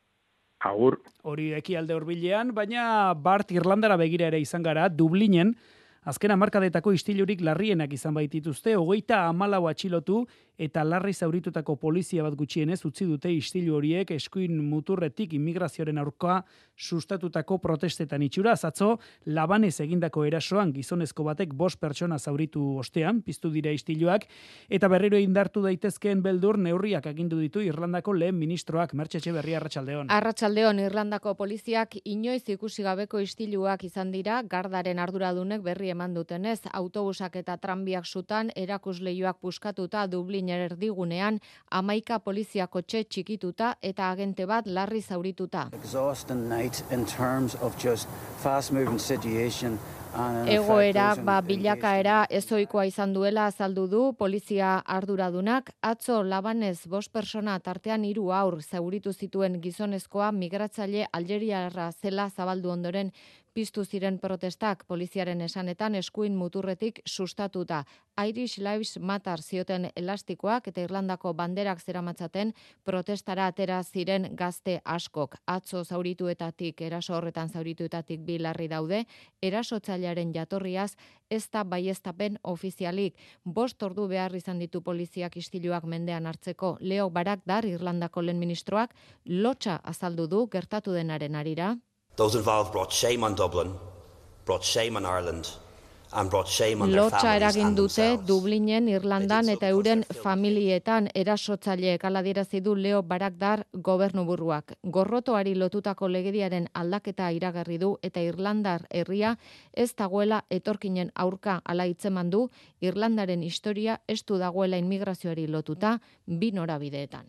Agur. 0.66 0.98
Hori 1.22 1.52
ekialde 1.54 1.94
hurbilean, 1.94 2.56
baina 2.58 3.14
Bart 3.14 3.54
Irlandara 3.54 4.00
begira 4.02 4.34
ere 4.34 4.42
izan 4.42 4.66
gara, 4.66 4.88
Dublinen, 4.90 5.54
azken 6.02 6.34
amarkadetako 6.34 6.96
istilurik 6.98 7.42
larrienak 7.46 7.94
izan 7.94 8.18
baitituzte, 8.18 8.74
hogeita 8.74 9.28
amalau 9.30 9.68
atxilotu 9.70 10.24
eta 10.62 10.84
larri 10.86 11.14
zauritutako 11.14 11.76
polizia 11.82 12.22
bat 12.22 12.36
gutxienez 12.38 12.84
utzi 12.86 13.08
dute 13.10 13.32
istilu 13.34 13.74
horiek 13.80 14.12
eskuin 14.14 14.60
muturretik 14.62 15.34
immigrazioaren 15.34 15.98
aurkoa 15.98 16.42
sustatutako 16.78 17.58
protestetan 17.64 18.22
itxura. 18.22 18.54
Zatzo, 18.56 18.98
labanez 19.26 19.74
egindako 19.82 20.26
erasoan 20.30 20.74
gizonezko 20.76 21.26
batek 21.26 21.56
bost 21.58 21.80
pertsona 21.82 22.20
zauritu 22.20 22.78
ostean, 22.82 23.22
piztu 23.26 23.50
dira 23.54 23.74
istiluak, 23.74 24.28
eta 24.70 24.90
berriro 24.92 25.18
indartu 25.22 25.64
daitezkeen 25.66 26.22
beldur 26.22 26.60
neurriak 26.62 27.08
agindu 27.10 27.40
ditu 27.42 27.62
Irlandako 27.66 28.14
lehen 28.14 28.38
ministroak 28.38 28.94
Mertxetxe 28.94 29.34
berria 29.34 29.58
Arratxaldeon. 29.62 30.12
Arratxaldeon, 30.14 30.84
Irlandako 30.86 31.34
poliziak 31.40 31.98
inoiz 32.06 32.44
ikusi 32.50 32.86
gabeko 32.86 33.22
istiluak 33.24 33.86
izan 33.90 34.14
dira, 34.14 34.42
gardaren 34.44 35.02
arduradunek 35.02 35.66
berri 35.66 35.90
eman 35.96 36.14
dutenez, 36.14 36.60
autobusak 36.72 37.42
eta 37.42 37.58
tranbiak 37.58 38.06
sutan 38.06 38.54
erakusleioak 38.56 39.42
puskatuta 39.42 40.06
Dublin 40.12 40.51
erdigunean 40.60 41.40
amaika 41.70 42.20
poliziako 42.20 42.82
txe 42.82 43.04
txikituta 43.04 43.76
eta 43.82 44.12
agente 44.12 44.46
bat 44.46 44.68
larri 44.68 45.02
zaurituta. 45.02 45.70
Egoera, 50.52 51.14
ba, 51.24 51.38
bilakaera 51.40 52.26
ezoikoa 52.30 52.84
izan 52.90 53.14
duela 53.16 53.46
azaldu 53.48 53.86
du 53.88 54.02
polizia 54.20 54.74
arduradunak, 54.96 55.72
atzo 55.82 56.18
labanez 56.24 56.86
bost 56.92 57.14
persona 57.14 57.58
tartean 57.60 58.04
hiru 58.04 58.32
aur 58.36 58.60
zauritu 58.62 59.14
zituen 59.14 59.62
gizonezkoa 59.64 60.32
migratzaile 60.36 61.08
Algeriarra 61.14 61.92
zela 61.92 62.28
zabaldu 62.30 62.74
ondoren 62.76 63.14
piztu 63.54 63.84
ziren 63.86 64.18
protestak 64.20 64.86
poliziaren 64.88 65.42
esanetan 65.42 65.96
eskuin 65.96 66.36
muturretik 66.36 67.02
sustatuta. 67.06 67.84
Irish 68.28 68.60
Lives 68.60 69.00
Matter 69.00 69.42
zioten 69.42 69.90
elastikoak 69.96 70.68
eta 70.68 70.82
Irlandako 70.82 71.34
banderak 71.34 71.82
zeramatzaten 71.82 72.54
protestara 72.84 73.48
atera 73.52 73.82
ziren 73.84 74.30
gazte 74.36 74.80
askok. 74.86 75.36
Atzo 75.48 75.84
zaurituetatik, 75.84 76.82
eraso 76.82 77.16
horretan 77.16 77.50
zaurituetatik 77.50 78.22
bilarri 78.26 78.68
daude, 78.68 79.04
erasotzailearen 79.42 80.34
jatorriaz 80.36 80.96
ez 81.30 81.50
da 81.52 81.64
baiestapen 81.64 82.38
ofizialik. 82.44 83.16
Bost 83.44 83.84
ordu 83.84 84.08
behar 84.08 84.36
izan 84.36 84.60
ditu 84.60 84.82
poliziak 84.82 85.38
istiluak 85.38 85.84
mendean 85.84 86.28
hartzeko. 86.28 86.78
Leo 86.80 87.10
Barak 87.10 87.46
dar 87.46 87.66
Irlandako 87.66 88.22
lehen 88.22 88.40
ministroak 88.40 88.96
lotxa 89.26 89.80
azaldu 89.84 90.28
du 90.28 90.48
gertatu 90.52 90.94
denaren 90.94 91.36
arira. 91.36 91.78
Those 92.16 92.36
involved 92.36 92.72
brought 92.72 92.92
shame 92.92 93.24
on 93.24 93.36
Dublin, 93.36 93.74
brought 94.46 94.64
shame 94.64 94.98
on 94.98 95.06
Ireland, 95.06 95.48
Lotxa 96.12 97.38
eragin 97.38 97.76
dute 97.76 98.18
Dublinen, 98.28 98.90
Irlandan 98.92 99.48
eta 99.50 99.70
euren 99.72 100.04
familietan 100.24 101.08
erasotzaile 101.16 101.98
kaladierazi 101.98 102.60
du 102.60 102.74
Leo 102.76 103.02
Barakdar 103.02 103.64
gobernuburuak. 103.72 104.74
Gorrotoari 104.84 105.56
lotutako 105.56 106.10
legediaren 106.12 106.68
aldaketa 106.74 107.30
iragarri 107.32 107.78
du 107.78 107.98
eta 108.04 108.20
Irlandar 108.20 108.82
herria 108.90 109.38
ez 109.74 109.96
dagoela 109.96 110.42
etorkinen 110.50 111.12
aurka 111.16 111.62
ala 111.64 111.86
hitzeman 111.88 112.30
du 112.30 112.50
Irlandaren 112.82 113.44
historia 113.44 114.02
estu 114.08 114.38
dagoela 114.38 114.78
inmigrazioari 114.78 115.48
lotuta 115.48 116.00
bi 116.28 116.52
norabideetan. 116.52 117.24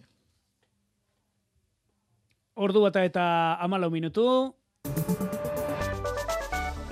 Ordu 2.56 2.82
bata 2.82 3.04
eta 3.04 3.54
amalau 3.62 3.90
minutu, 3.90 4.54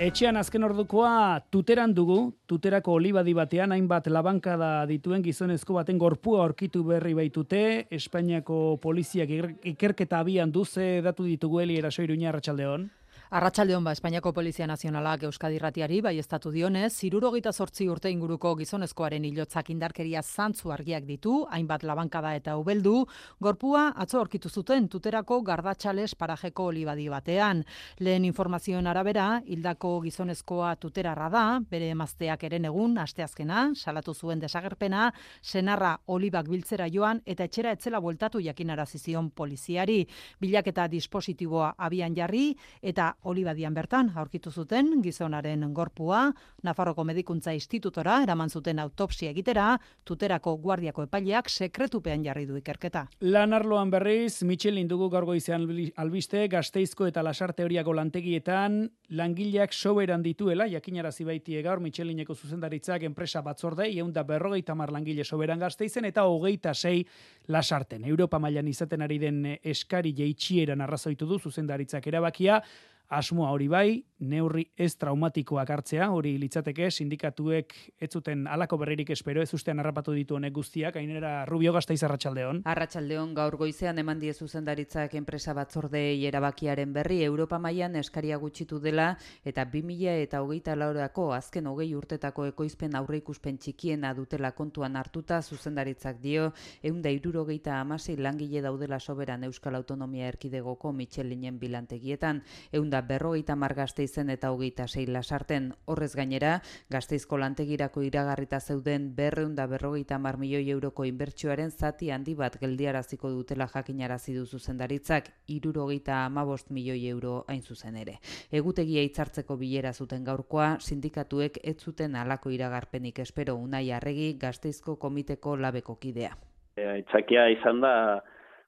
Etxean 0.01 0.39
azken 0.41 0.65
ordukoa 0.65 1.43
tuteran 1.53 1.93
dugu, 1.93 2.31
tuterako 2.49 2.95
olibadi 2.97 3.35
batean 3.37 3.75
hainbat 3.75 4.07
labankada 4.09 4.87
dituen 4.89 5.21
gizonezko 5.21 5.75
baten 5.77 5.99
gorpua 6.01 6.47
aurkitu 6.47 6.81
berri 6.87 7.13
baitute, 7.19 7.61
Espainiako 7.93 8.79
poliziak 8.81 9.29
ikerketa 9.75 10.23
abian 10.25 10.55
duze 10.57 11.03
datu 11.05 11.29
ditugu 11.29 11.61
heli 11.61 11.77
eraso 11.83 12.01
iruña 12.01 12.33
ratxaldeon. 12.33 12.89
Arratxaldeon 13.31 13.85
ba, 13.87 13.93
Espainiako 13.95 14.33
Polizia 14.35 14.67
Nazionalak 14.67 15.23
Euskadi 15.29 15.59
Ratiari, 15.63 16.01
bai 16.03 16.17
estatu 16.19 16.51
dionez, 16.51 16.89
zirurogita 16.99 17.53
sortzi 17.53 17.85
urte 17.87 18.11
inguruko 18.11 18.57
gizonezkoaren 18.59 19.23
hilotzak 19.29 19.69
indarkeria 19.71 20.19
zantzu 20.21 20.73
argiak 20.75 21.05
ditu, 21.07 21.45
hainbat 21.47 21.85
labankada 21.87 22.33
eta 22.35 22.57
ubeldu, 22.59 23.05
gorpua 23.39 23.85
atzo 23.95 24.19
aurkitu 24.19 24.51
zuten 24.51 24.89
tuterako 24.91 25.39
gardatxales 25.47 26.17
parajeko 26.19 26.67
olibadi 26.73 27.07
batean. 27.13 27.61
Lehen 28.01 28.27
informazioen 28.27 28.89
arabera, 28.91 29.29
hildako 29.47 29.93
gizonezkoa 30.09 30.73
tuterarra 30.83 31.31
da, 31.31 31.45
bere 31.71 31.93
emazteak 31.95 32.43
eren 32.51 32.67
egun, 32.67 32.99
asteazkena, 32.99 33.77
salatu 33.77 34.13
zuen 34.13 34.43
desagerpena, 34.43 35.13
senarra 35.41 35.93
olibak 36.09 36.51
biltzera 36.51 36.91
joan, 36.91 37.23
eta 37.25 37.47
etxera 37.47 37.79
etzela 37.79 38.03
bueltatu 38.03 38.43
jakinarazizion 38.43 39.31
poliziari. 39.31 40.03
Bilak 40.43 40.75
eta 40.75 40.91
dispositiboa 40.91 41.77
abian 41.79 42.19
jarri, 42.19 42.57
eta 42.83 43.13
olibadian 43.25 43.75
bertan 43.75 44.11
aurkitu 44.15 44.51
zuten 44.51 45.01
gizonaren 45.03 45.65
gorpua, 45.75 46.31
Nafarroko 46.63 47.05
Medikuntza 47.05 47.53
Institutora 47.53 48.21
eraman 48.23 48.51
zuten 48.51 48.79
autopsia 48.79 49.31
egitera, 49.31 49.79
tuterako 50.05 50.57
guardiako 50.63 51.05
epaileak 51.09 51.51
sekretupean 51.51 52.25
jarri 52.25 52.47
du 52.47 52.57
ikerketa. 52.57 53.07
Lan 53.21 53.53
arloan 53.53 53.91
berriz, 53.91 54.43
Michelin 54.43 54.89
dugu 54.89 55.11
gaur 55.11 55.27
goizean 55.29 55.67
albiste, 55.97 56.47
gazteizko 56.49 57.07
eta 57.07 57.23
lasar 57.23 57.53
teoriako 57.57 57.95
lantegietan, 57.97 58.83
langileak 59.11 59.73
soberan 59.73 60.23
dituela, 60.23 60.69
jakinarazi 60.71 61.25
baitie 61.25 61.63
gaur 61.63 61.81
Michelineko 61.81 62.35
zuzendaritzak 62.35 63.03
enpresa 63.09 63.43
batzorde, 63.43 63.89
da 64.11 64.23
berrogeita 64.25 64.75
mar 64.75 64.91
langile 64.91 65.25
soberan 65.25 65.59
gazteizen, 65.59 66.05
eta 66.05 66.25
hogeita 66.25 66.75
sei 66.75 67.05
lasarten. 67.49 68.05
Europa 68.05 68.39
mailan 68.39 68.69
izaten 68.69 69.03
ari 69.03 69.19
den 69.19 69.45
eskari 69.63 70.13
jeitxieran 70.17 70.81
arrazoitu 70.81 71.27
du 71.27 71.39
zuzendaritzak 71.39 72.07
erabakia, 72.07 72.63
asmoa 73.11 73.51
hori 73.51 73.69
bai, 73.69 74.05
neurri 74.21 74.67
ez 74.77 74.95
traumatikoak 75.01 75.71
hartzea, 75.71 76.11
hori 76.13 76.37
litzateke 76.39 76.91
sindikatuek 76.91 77.75
ez 78.01 78.11
zuten 78.13 78.47
alako 78.47 78.79
berririk 78.83 79.11
espero, 79.15 79.43
ez 79.43 79.53
ustean 79.57 79.81
harrapatu 79.81 80.13
ditu 80.13 80.37
honek 80.37 80.53
guztiak, 80.55 80.97
ainera 81.01 81.45
Rubio 81.49 81.73
Gasteiz 81.73 82.03
Arratsaldeon. 82.05 82.63
Arratsaldeon 82.69 83.35
gaur 83.35 83.57
goizean 83.61 83.99
eman 83.99 84.21
die 84.21 84.33
zuzendaritzak 84.35 85.15
enpresa 85.19 85.55
batzordei 85.57 86.21
erabakiaren 86.29 86.93
berri 86.93 87.23
Europa 87.25 87.59
mailan 87.59 87.97
eskaria 87.97 88.37
gutxitu 88.37 88.81
dela 88.81 89.17
eta 89.45 89.65
2000 89.65 90.21
eta 90.27 90.43
hogeita 90.45 90.77
laurako 90.77 91.31
azken 91.35 91.67
hogei 91.67 91.95
urtetako 91.97 92.47
ekoizpen 92.51 92.97
aurreikuspen 92.97 93.59
txikiena 93.59 94.13
dutela 94.15 94.53
kontuan 94.53 94.97
hartuta 94.97 95.41
zuzendaritzak 95.43 96.21
dio. 96.21 96.51
Eunda 96.83 97.11
irurogeita 97.11 97.81
amasei 97.81 98.17
langile 98.17 98.63
daudela 98.63 99.01
soberan 99.01 99.45
Euskal 99.45 99.75
Autonomia 99.75 100.29
Erkidegoko 100.29 100.93
Michelinen 100.93 101.59
bilantegietan, 101.59 102.43
eunda 102.73 103.01
berrogeita 103.01 103.57
mar 103.57 103.75
gazteizen 104.11 104.31
eta 104.31 104.51
hogeita 104.51 104.87
sei 104.89 105.07
lasarten. 105.07 105.73
Horrez 105.87 106.15
gainera, 106.17 106.61
gazteizko 106.91 107.39
lantegirako 107.39 108.03
iragarrita 108.03 108.61
zeuden 108.61 109.15
berreunda 109.15 109.67
berrogeita 109.67 110.19
mar 110.19 110.37
milioi 110.37 110.69
euroko 110.71 111.05
inbertsioaren 111.05 111.71
zati 111.71 112.11
handi 112.11 112.35
bat 112.35 112.59
geldiaraziko 112.61 113.31
dutela 113.31 113.69
jakinarazi 113.69 114.35
du 114.35 114.47
zuzendaritzak, 114.47 115.31
irurogeita 115.47 116.25
amabost 116.25 116.71
milioi 116.71 117.07
euro 117.09 117.45
hain 117.49 117.63
zuzen 117.63 117.97
ere. 117.97 118.19
Egutegia 118.51 119.03
hitzartzeko 119.03 119.57
bilera 119.57 119.93
zuten 119.93 120.25
gaurkoa, 120.25 120.79
sindikatuek 120.81 121.61
ez 121.63 121.79
zuten 121.79 122.17
alako 122.17 122.51
iragarpenik 122.51 123.19
espero 123.19 123.55
unai 123.55 123.91
arregi 123.93 124.35
gazteizko 124.39 124.97
komiteko 124.97 125.57
labeko 125.57 125.97
kidea. 125.97 126.35
Itzakia 126.77 127.49
izan 127.51 127.81
da, 127.81 128.23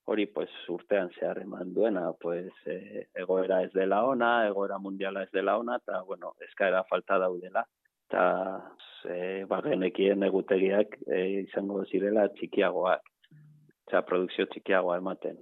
hori 0.04 0.26
pues 0.26 0.50
urtean 0.68 1.10
zehar 1.18 1.38
eman 1.42 1.72
duena, 1.74 2.12
pues 2.20 2.52
e, 2.66 3.06
egoera 3.14 3.62
ez 3.62 3.72
dela 3.72 4.02
ona, 4.04 4.46
egoera 4.48 4.78
mundiala 4.78 5.22
ez 5.22 5.30
dela 5.32 5.56
ona, 5.58 5.78
eta 5.82 6.02
bueno, 6.02 6.34
eskaera 6.48 6.84
falta 6.90 7.18
daudela. 7.18 7.64
Eta 8.08 8.24
e, 9.08 9.44
bagenekien 9.48 10.22
egutegiak 10.26 10.98
e, 11.06 11.22
izango 11.46 11.84
zirela 11.86 12.28
txikiagoak, 12.36 13.08
eta 13.88 14.02
produkzio 14.08 14.48
txikiagoa 14.52 14.98
ematen. 15.00 15.38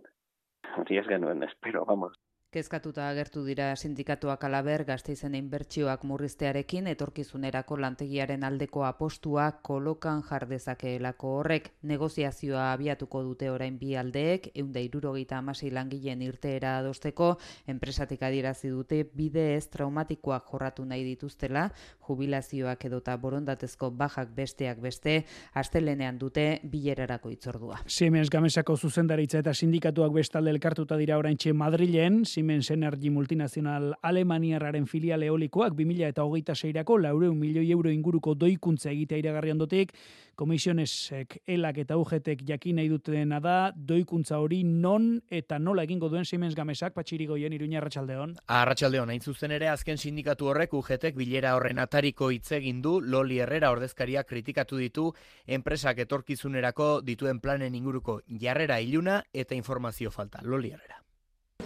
Hori 0.79 1.01
ez 1.01 1.07
genuen, 1.09 1.43
espero, 1.43 1.85
vamos. 1.89 2.15
Kezkatuta 2.51 3.05
agertu 3.07 3.45
dira 3.47 3.69
sindikatuak 3.79 4.43
alaber 4.49 4.83
gazteizen 4.83 5.37
inbertsioak 5.39 6.03
murriztearekin 6.03 6.89
etorkizunerako 6.91 7.77
lantegiaren 7.79 8.43
aldeko 8.43 8.83
apostua 8.89 9.45
kolokan 9.63 10.25
jardezakeelako 10.27 11.31
horrek 11.37 11.69
negoziazioa 11.87 12.65
abiatuko 12.73 13.23
dute 13.23 13.53
orain 13.55 13.77
bi 13.79 13.93
aldeek 13.95 14.49
eunda 14.63 14.83
irurogeita 14.83 15.39
amasei 15.39 15.71
langileen 15.71 16.25
irteera 16.27 16.73
adosteko 16.81 17.29
enpresatik 17.71 18.25
adirazi 18.27 18.73
dute 18.75 19.05
bide 19.15 19.47
ez 19.55 19.69
traumatikoak 19.71 20.51
jorratu 20.51 20.89
nahi 20.91 21.07
dituztela 21.07 21.69
jubilazioak 22.09 22.85
edota 22.91 23.15
borondatezko 23.17 23.93
bajak 24.03 24.35
besteak 24.35 24.83
beste 24.83 25.21
astelenean 25.55 26.19
dute 26.19 26.49
bilerarako 26.67 27.31
itzordua. 27.31 27.79
Siemens 27.87 28.27
Gamesako 28.35 28.75
zuzendaritza 28.77 29.39
eta 29.39 29.55
sindikatuak 29.55 30.19
bestalde 30.19 30.51
elkartuta 30.51 30.99
dira 30.99 31.23
oraintxe 31.23 31.55
Madrilen, 31.55 32.25
Siemens 32.41 32.71
Energy 32.71 33.11
multinazional 33.11 33.99
Alemaniarraren 34.01 34.87
filial 34.87 35.23
eolikoak 35.23 35.75
2000 35.77 36.07
eta 36.09 36.23
hogeita 36.25 36.55
seirako 36.55 36.97
laureun 36.97 37.37
milioi 37.37 37.67
euro 37.75 37.91
inguruko 37.93 38.33
doikuntza 38.35 38.89
egitea 38.95 39.19
iragarri 39.21 39.51
ondotik, 39.53 39.93
komisionesek 40.41 41.37
elak 41.45 41.83
eta 41.83 41.99
ugetek 42.01 42.41
jakin 42.49 42.81
nahi 42.81 42.89
dutena 42.89 43.43
da, 43.45 43.57
doikuntza 43.77 44.39
hori 44.41 44.63
non 44.65 45.11
eta 45.29 45.59
nola 45.59 45.85
egingo 45.85 46.09
duen 46.09 46.25
Siemens 46.25 46.57
Gamesak, 46.57 46.95
patxirigoien 46.97 47.53
iruña 47.53 47.83
Arratxaldeon. 47.83 48.33
Arratxaldeon, 48.47 49.13
hain 49.13 49.21
zuzen 49.21 49.53
ere, 49.53 49.69
azken 49.69 50.01
sindikatu 50.01 50.49
horrek 50.49 50.73
ugetek 50.81 51.21
bilera 51.21 51.53
horren 51.59 51.79
atariko 51.85 52.31
hitz 52.33 52.55
du, 52.81 53.01
Loli 53.01 53.43
Herrera 53.45 53.71
ordezkaria 53.71 54.25
kritikatu 54.25 54.81
ditu, 54.81 55.11
enpresak 55.47 55.99
etorkizunerako 56.07 57.03
dituen 57.05 57.41
planen 57.41 57.75
inguruko 57.75 58.23
jarrera 58.41 58.81
iluna 58.81 59.21
eta 59.35 59.55
informazio 59.55 60.11
falta. 60.11 60.41
Loli 60.43 60.73
Herrera. 60.73 61.00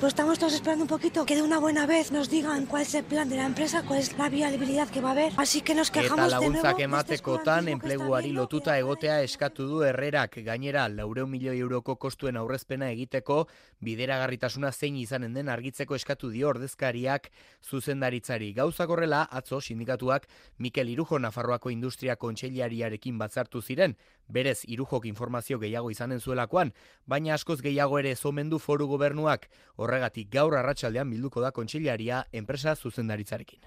Pues 0.04 0.12
estamos 0.12 0.38
todos 0.38 0.52
esperando 0.52 0.84
un 0.84 0.88
poquito 0.88 1.24
que 1.24 1.34
de 1.34 1.40
una 1.40 1.58
buena 1.58 1.86
vez 1.86 2.12
nos 2.12 2.28
digan 2.28 2.66
cuál 2.66 2.82
es 2.82 2.94
el 2.94 3.04
plan 3.04 3.26
de 3.30 3.36
la 3.36 3.46
empresa, 3.46 3.84
cuál 3.86 4.00
es 4.00 4.14
la 4.18 4.28
viabilidad 4.28 4.86
que 4.90 5.00
va 5.00 5.08
a 5.08 5.12
haber. 5.12 5.32
Así 5.38 5.62
que 5.62 5.74
nos 5.74 5.90
quejamos 5.90 6.26
Eta 6.26 6.40
laguntzak 6.40 6.76
de 6.76 6.86
nuevo. 6.86 6.96
ematekotan 6.98 7.68
enpleguari 7.68 8.32
lotuta 8.32 8.76
egotea 8.78 9.22
eskatu 9.22 9.64
du 9.66 9.82
herrerak 9.82 10.36
gainera 10.44 10.90
laureu 10.90 11.26
milioi 11.26 11.56
euroko 11.58 11.96
kostuen 11.96 12.36
aurrezpena 12.36 12.90
egiteko 12.90 13.48
bideragarritasuna 13.80 14.72
zein 14.72 14.96
izanen 14.96 15.32
den 15.32 15.48
argitzeko 15.48 15.94
eskatu 15.94 16.28
dio 16.28 16.50
ordezkariak 16.50 17.30
zuzendaritzari. 17.62 18.52
Gauzak 18.52 18.90
horrela, 18.90 19.22
atzo 19.30 19.62
sindikatuak 19.62 20.28
Mikel 20.58 20.90
Irujo 20.90 21.18
Nafarroako 21.18 21.70
Industria 21.70 22.16
Kontseilariarekin 22.16 23.16
batzartu 23.16 23.62
ziren, 23.62 23.96
berez 24.28 24.64
Irujok 24.68 25.06
informazio 25.06 25.58
gehiago 25.58 25.90
izanen 25.90 26.20
zuelakoan, 26.20 26.74
baina 27.06 27.32
askoz 27.34 27.62
gehiago 27.62 27.98
ere 27.98 28.14
zomendu 28.16 28.58
foru 28.58 28.86
gobernuak, 28.86 29.48
horregatik 29.94 30.30
gaur 30.32 30.56
arratsaldean 30.58 31.10
bilduko 31.10 31.40
da 31.40 31.52
kontseilaria 31.54 32.24
enpresa 32.32 32.74
zuzendaritzarekin. 32.74 33.60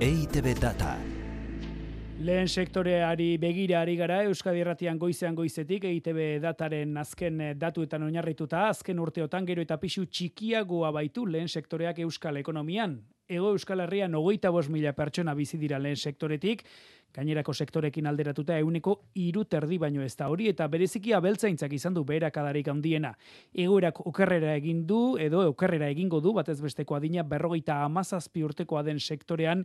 EITB 0.00 0.54
Data. 0.60 0.96
Lehen 2.20 2.48
sektoreari 2.48 3.38
begira 3.40 3.80
ari 3.80 3.96
gara 3.96 4.22
Euskadi 4.28 4.60
Erratian 4.60 4.98
goizean 4.98 5.34
goizetik 5.34 5.84
EITB 5.88 6.40
dataren 6.42 6.96
azken 7.00 7.40
datuetan 7.56 8.02
oinarrituta 8.04 8.66
azken 8.68 8.98
urteotan 9.00 9.46
gero 9.48 9.64
eta 9.64 9.78
pisu 9.80 10.04
txikiagoa 10.06 10.92
baitu 10.92 11.24
lehen 11.26 11.48
sektoreak 11.48 11.98
Euskal 12.04 12.36
Ekonomian. 12.36 12.98
Ego 13.30 13.52
Euskal 13.54 13.78
Herrian 13.84 14.14
ogeita 14.18 14.50
bos 14.50 14.66
mila 14.74 14.90
pertsona 14.90 15.36
bizi 15.38 15.58
dira 15.58 15.78
lehen 15.78 15.94
sektoretik, 15.94 16.64
gainerako 17.14 17.54
sektorekin 17.54 18.08
alderatuta 18.10 18.56
euneko 18.58 18.96
iru 19.22 19.44
terdi 19.46 19.78
baino 19.78 20.02
ez 20.02 20.16
da 20.18 20.26
hori 20.32 20.48
eta 20.50 20.66
bereziki 20.70 21.14
abeltzaintzak 21.14 21.72
izan 21.78 21.94
du 21.94 22.02
beherakadarik 22.08 22.66
handiena. 22.72 23.12
Egoerak 23.54 24.02
okerrera 24.10 24.56
egin 24.58 24.82
du 24.86 25.14
edo 25.22 25.44
okerrera 25.52 25.92
egingo 25.94 26.18
du 26.20 26.34
batez 26.34 26.58
besteko 26.60 26.98
adina 26.98 27.22
berrogeita 27.22 27.84
amazazpi 27.84 28.42
urtekoa 28.42 28.82
den 28.82 28.98
sektorean 28.98 29.62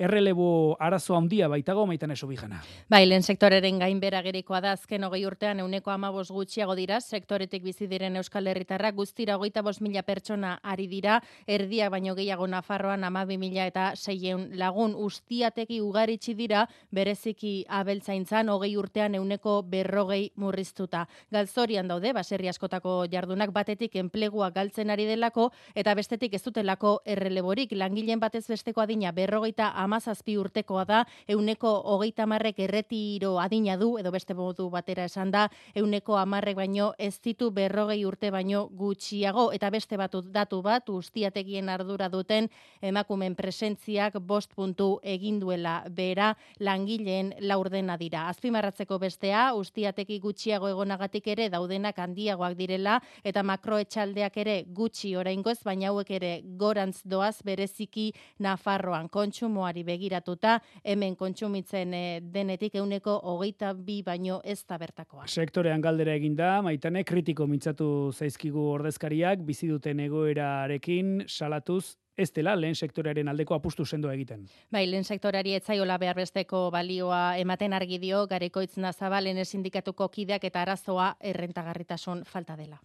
errelebo 0.00 0.76
arazo 0.80 1.14
handia 1.16 1.46
baitago 1.48 1.84
maitan 1.86 2.10
eso 2.10 2.26
bijana. 2.26 2.62
Bai, 2.88 3.04
lehen 3.06 3.22
sektoreren 3.22 3.78
gainbera 3.82 4.22
gerikoa 4.24 4.62
da 4.64 4.72
azken 4.72 5.04
hogei 5.04 5.26
urtean 5.28 5.60
euneko 5.60 5.92
amabos 5.92 6.30
gutxiago 6.32 6.74
dira, 6.78 7.00
sektoretik 7.00 7.62
bizi 7.62 7.86
diren 7.90 8.16
Euskal 8.16 8.48
Herritarrak 8.48 8.96
guztira 8.96 9.36
hogeita 9.36 9.62
bos 9.62 9.80
mila 9.84 10.02
pertsona 10.02 10.54
ari 10.62 10.86
dira, 10.88 11.20
erdia 11.46 11.90
baino 11.92 12.14
gehiago 12.16 12.46
Nafarroan 12.48 13.04
amabi 13.04 13.36
mila 13.38 13.66
eta 13.68 13.90
seien 13.94 14.48
lagun 14.58 14.94
ustiateki 14.96 15.82
ugaritsi 15.84 16.34
dira, 16.34 16.64
bereziki 16.90 17.66
abeltzaintzan 17.68 18.48
hogei 18.48 18.72
urtean 18.80 19.14
euneko 19.20 19.60
berrogei 19.62 20.30
murriztuta. 20.36 21.04
Galzorian 21.30 21.88
daude, 21.92 22.14
baserri 22.16 22.48
askotako 22.48 23.04
jardunak 23.12 23.52
batetik 23.52 24.00
enplegua 24.00 24.50
galtzen 24.50 24.90
ari 24.90 25.04
delako, 25.04 25.50
eta 25.74 25.94
bestetik 25.94 26.34
ez 26.34 26.42
dutelako 26.42 27.02
erreleborik, 27.04 27.76
langileen 27.76 28.20
batez 28.20 28.46
besteko 28.48 28.80
adina 28.80 29.12
berrogeita 29.12 29.70
amazazpi 29.90 30.36
urtekoa 30.38 30.84
da, 30.86 31.00
euneko 31.28 31.72
hogeita 31.94 32.26
marrek 32.30 32.60
erretiro 32.62 33.34
adina 33.42 33.76
du, 33.80 33.96
edo 33.98 34.12
beste 34.14 34.36
modu 34.38 34.68
batera 34.70 35.08
esan 35.10 35.32
da, 35.34 35.48
euneko 35.74 36.14
amarrek 36.20 36.60
baino 36.60 36.92
ez 36.98 37.16
ditu 37.24 37.50
berrogei 37.50 38.04
urte 38.06 38.30
baino 38.30 38.68
gutxiago, 38.78 39.50
eta 39.56 39.70
beste 39.74 39.98
batu 39.98 40.22
datu 40.22 40.60
bat, 40.62 40.86
ustiategien 40.94 41.68
ardura 41.72 42.08
duten 42.12 42.46
emakumen 42.86 43.34
presentziak 43.34 44.20
bost 44.20 44.54
puntu 44.54 45.00
egin 45.02 45.40
duela 45.42 45.80
bera 45.90 46.30
langileen 46.60 47.34
laurdena 47.40 47.96
dira. 47.98 48.28
Azpimarratzeko 48.30 49.00
bestea, 49.02 49.48
ustiateki 49.58 50.20
gutxiago 50.22 50.70
egonagatik 50.70 51.26
ere 51.34 51.48
daudenak 51.50 51.98
handiagoak 51.98 52.54
direla, 52.58 53.00
eta 53.24 53.42
makroetxaldeak 53.42 54.38
ere 54.44 54.56
gutxi 54.76 55.16
oraingoz, 55.18 55.58
baina 55.66 55.90
hauek 55.90 56.14
ere 56.20 56.32
gorantz 56.60 57.00
doaz 57.04 57.40
bereziki 57.42 58.10
Nafarroan 58.38 59.08
kontsumoa 59.10 59.69
kontsumoari 59.70 59.84
begiratuta, 59.84 60.60
hemen 60.84 61.16
kontsumitzen 61.16 61.94
e, 61.94 62.20
denetik 62.22 62.74
euneko 62.74 63.20
hogeita 63.22 63.74
bi 63.74 64.02
baino 64.02 64.40
ez 64.44 64.64
da 64.66 64.78
bertakoa. 64.78 65.26
Sektorean 65.26 65.80
galdera 65.80 66.14
eginda, 66.14 66.60
maitane 66.62 67.04
kritiko 67.04 67.46
mintzatu 67.46 68.12
zaizkigu 68.12 68.60
ordezkariak, 68.74 69.40
bizi 69.44 69.68
duten 69.68 70.00
egoerarekin 70.00 71.24
salatuz 71.28 71.96
ez 72.16 72.30
dela 72.32 72.54
lehen 72.54 72.74
sektorearen 72.74 73.28
aldeko 73.28 73.54
apustu 73.54 73.86
sendo 73.86 74.10
egiten. 74.10 74.46
Bai, 74.70 74.86
lehen 74.86 75.04
sektorari 75.04 75.54
etzaiola 75.54 75.96
behar 75.98 76.16
besteko 76.16 76.70
balioa 76.70 77.38
ematen 77.38 77.72
argi 77.72 77.98
dio, 77.98 78.26
garekoitz 78.26 78.76
nazabalen 78.76 79.44
sindikatuko 79.44 80.08
kideak 80.08 80.44
eta 80.44 80.62
arazoa 80.62 81.14
errentagarritasun 81.20 82.24
falta 82.26 82.56
dela. 82.56 82.80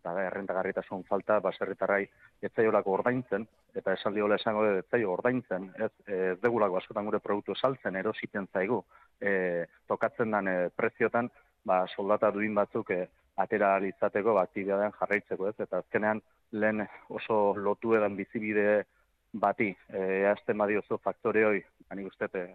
Eta 0.00 0.14
da, 0.16 0.22
errentagarritasun 0.30 1.02
falta, 1.04 1.36
baserritarrai 1.44 2.06
etzaiolako 2.48 2.94
ordaintzen, 2.96 3.44
eta 3.76 3.92
esaldi 3.98 4.22
hola 4.24 4.38
esango 4.40 4.62
dut 4.64 4.78
etzaio 4.80 5.10
ordaintzen, 5.12 5.66
ez, 5.76 5.90
ez 6.08 6.36
degulako 6.40 6.78
askotan 6.80 7.08
gure 7.10 7.20
produktu 7.20 7.54
saltzen, 7.54 7.98
erositen 8.00 8.48
zaigu, 8.48 8.80
e, 9.20 9.66
tokatzen 9.92 10.32
den 10.32 10.48
e, 10.48 10.54
preziotan, 10.76 11.28
ba, 11.68 11.82
soldata 11.94 12.30
duin 12.32 12.56
batzuk 12.56 12.94
e, 12.96 13.02
atera 13.44 13.74
alizateko, 13.76 14.38
ba, 14.38 14.46
aktibidadean 14.48 14.96
jarraitzeko, 14.96 15.50
ez, 15.52 15.58
eta 15.66 15.82
azkenean, 15.84 16.24
lehen 16.56 16.86
oso 17.20 17.42
lotu 17.60 17.92
edan 18.00 18.16
bizibide 18.16 18.66
bati, 19.44 19.68
e, 19.92 20.34
badiozu 20.64 20.98
faktore 21.04 21.44
hoi, 21.44 21.60
ani 21.90 22.08
guztete, 22.08 22.46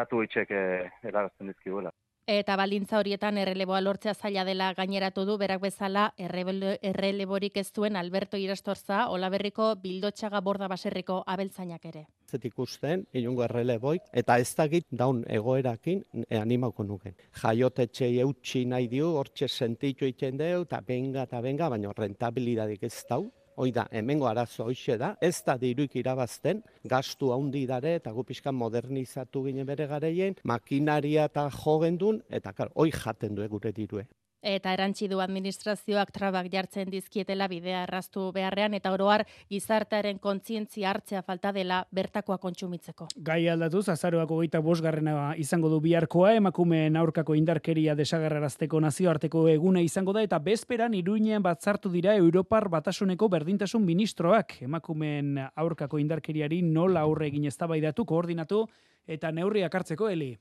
datu 0.00 0.22
itxek 0.24 0.50
e, 0.50 0.64
eragazten 1.12 1.52
dizkibuela. 1.52 1.92
Eta 2.24 2.54
baldintza 2.56 2.96
horietan 2.96 3.36
erreleboa 3.36 3.82
lortzea 3.82 4.14
zaila 4.14 4.46
dela 4.48 4.70
gaineratu 4.72 5.26
du 5.28 5.34
berak 5.36 5.60
bezala 5.60 6.06
erreleborik 6.16 7.58
ez 7.60 7.66
duen 7.76 7.96
Alberto 8.00 8.38
Irastorza 8.40 9.10
olaberriko 9.12 9.74
bildotxaga 9.82 10.40
borda 10.40 10.66
baserriko 10.72 11.18
abeltzainak 11.26 11.84
ere. 11.84 12.06
Zet 12.24 12.46
ikusten, 12.48 13.04
inungo 13.12 13.44
erreleboik, 13.44 14.08
eta 14.10 14.38
ez 14.40 14.48
dakit 14.56 14.86
daun 14.90 15.20
egoerakin 15.28 16.00
e, 16.24 16.38
animauko 16.40 16.82
nuken. 16.88 17.12
Jaiotetxe 17.42 18.08
eutxi 18.24 18.64
nahi 18.64 18.88
diu, 18.88 19.12
hortxe 19.20 19.48
sentitu 19.48 20.08
iten 20.08 20.40
deu, 20.40 20.62
eta 20.64 20.80
benga, 20.80 21.28
eta 21.28 21.42
benga, 21.44 21.68
baina 21.68 21.92
rentabilidadik 21.92 22.88
ez 22.88 23.04
dau, 23.10 23.26
Hoi 23.56 23.70
da, 23.70 23.84
hemengo 23.92 24.26
arazo 24.26 24.64
hoxe 24.66 24.96
da, 24.98 25.12
ez 25.22 25.36
da 25.46 25.54
diruik 25.58 25.94
irabazten, 26.00 26.62
gastu 26.90 27.30
handi 27.30 27.62
dare 27.70 27.94
eta 28.00 28.10
gupiskan 28.16 28.56
modernizatu 28.58 29.44
gine 29.46 29.62
bere 29.68 29.86
gareien, 29.86 30.34
makinaria 30.42 31.28
eta 31.30 31.46
jogendun, 31.54 32.18
eta 32.30 32.52
kar, 32.52 32.72
hoi 32.74 32.90
jaten 32.90 33.38
du 33.38 33.46
gure 33.48 33.70
dirue 33.72 34.08
eta 34.44 34.72
erantzi 34.76 35.08
du 35.08 35.20
administrazioak 35.24 36.12
trabak 36.12 36.50
jartzen 36.52 36.90
dizkietela 36.92 37.48
bidea 37.48 37.82
erraztu 37.88 38.28
beharrean 38.36 38.76
eta 38.76 38.92
oroar 38.92 39.24
gizartearen 39.50 40.20
kontzientzia 40.22 40.90
hartzea 40.90 41.22
falta 41.22 41.52
dela 41.56 41.80
bertakoa 41.90 42.38
kontsumitzeko. 42.38 43.08
Gai 43.16 43.48
aldatuz, 43.48 43.88
azaroak 43.88 44.30
hogeita 44.30 44.60
bosgarrena 44.60 45.34
izango 45.40 45.70
du 45.72 45.80
biharkoa, 45.80 46.34
emakumeen 46.38 46.96
aurkako 47.00 47.34
indarkeria 47.38 47.96
desagerrarazteko 47.98 48.80
nazioarteko 48.84 49.46
egune 49.48 49.82
izango 49.82 50.12
da, 50.12 50.22
eta 50.22 50.38
bezperan 50.38 50.94
iruinean 50.94 51.42
batzartu 51.42 51.90
dira 51.90 52.14
Europar 52.20 52.68
batasuneko 52.68 53.28
berdintasun 53.32 53.84
ministroak, 53.84 54.58
emakumeen 54.68 55.38
aurkako 55.56 55.98
indarkeriari 56.02 56.60
nola 56.62 57.04
aurre 57.08 57.30
egin 57.32 57.48
eztabaidatu, 57.48 58.04
koordinatu, 58.04 58.66
eta 59.06 59.32
neurriak 59.32 59.74
hartzeko 59.74 60.08
heli. 60.08 60.34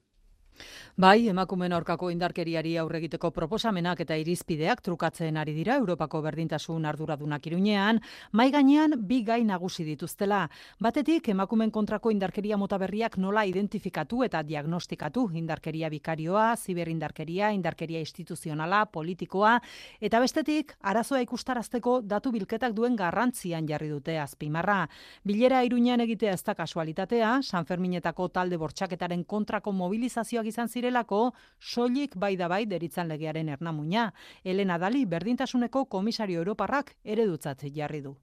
Bai, 0.94 1.28
emakumen 1.28 1.74
aurkako 1.74 2.12
indarkeriari 2.14 2.76
aurre 2.78 3.00
egiteko 3.00 3.32
proposamenak 3.34 4.04
eta 4.04 4.14
irizpideak 4.22 4.82
trukatzen 4.86 5.38
ari 5.42 5.56
dira 5.56 5.74
Europako 5.82 6.22
berdintasun 6.22 6.86
arduradunak 6.86 7.48
irunean, 7.50 8.00
mai 8.32 8.52
gainean 8.54 8.94
bi 9.08 9.24
gai 9.26 9.40
nagusi 9.44 9.84
dituztela. 9.88 10.44
Batetik, 10.80 11.30
emakumen 11.34 11.72
kontrako 11.72 12.12
indarkeria 12.14 12.58
mota 12.62 12.78
berriak 12.78 13.18
nola 13.18 13.46
identifikatu 13.50 14.22
eta 14.24 14.44
diagnostikatu 14.44 15.24
indarkeria 15.34 15.90
bikarioa, 15.90 16.56
ziberindarkeria, 16.58 17.50
indarkeria 17.58 18.00
instituzionala, 18.00 18.86
politikoa, 18.86 19.56
eta 20.00 20.22
bestetik, 20.22 20.76
arazoa 20.82 21.24
ikustarazteko 21.26 22.02
datu 22.06 22.32
bilketak 22.32 22.78
duen 22.78 22.96
garrantzian 22.96 23.66
jarri 23.68 23.90
dute 23.90 24.20
azpimarra. 24.20 24.84
Bilera 25.26 25.64
irunean 25.66 26.06
egitea 26.06 26.38
ez 26.38 26.44
da 26.44 26.54
kasualitatea, 26.54 27.40
San 27.42 27.66
Ferminetako 27.66 28.30
talde 28.30 28.62
bortxaketaren 28.62 29.24
kontrako 29.26 29.72
mobilizazioa 29.72 30.43
izan 30.46 30.68
zirelako, 30.68 31.32
soilik 31.60 32.16
bai 32.16 32.36
da 32.38 32.48
bai 32.48 32.66
deritzan 32.66 33.08
legearen 33.08 33.50
ernamuina. 33.50 34.12
Elena 34.44 34.78
Dali, 34.78 35.06
berdintasuneko 35.06 35.86
komisario 35.86 36.40
Europarrak 36.44 36.96
eredutzat 37.04 37.64
jarri 37.74 38.02
du. 38.02 38.16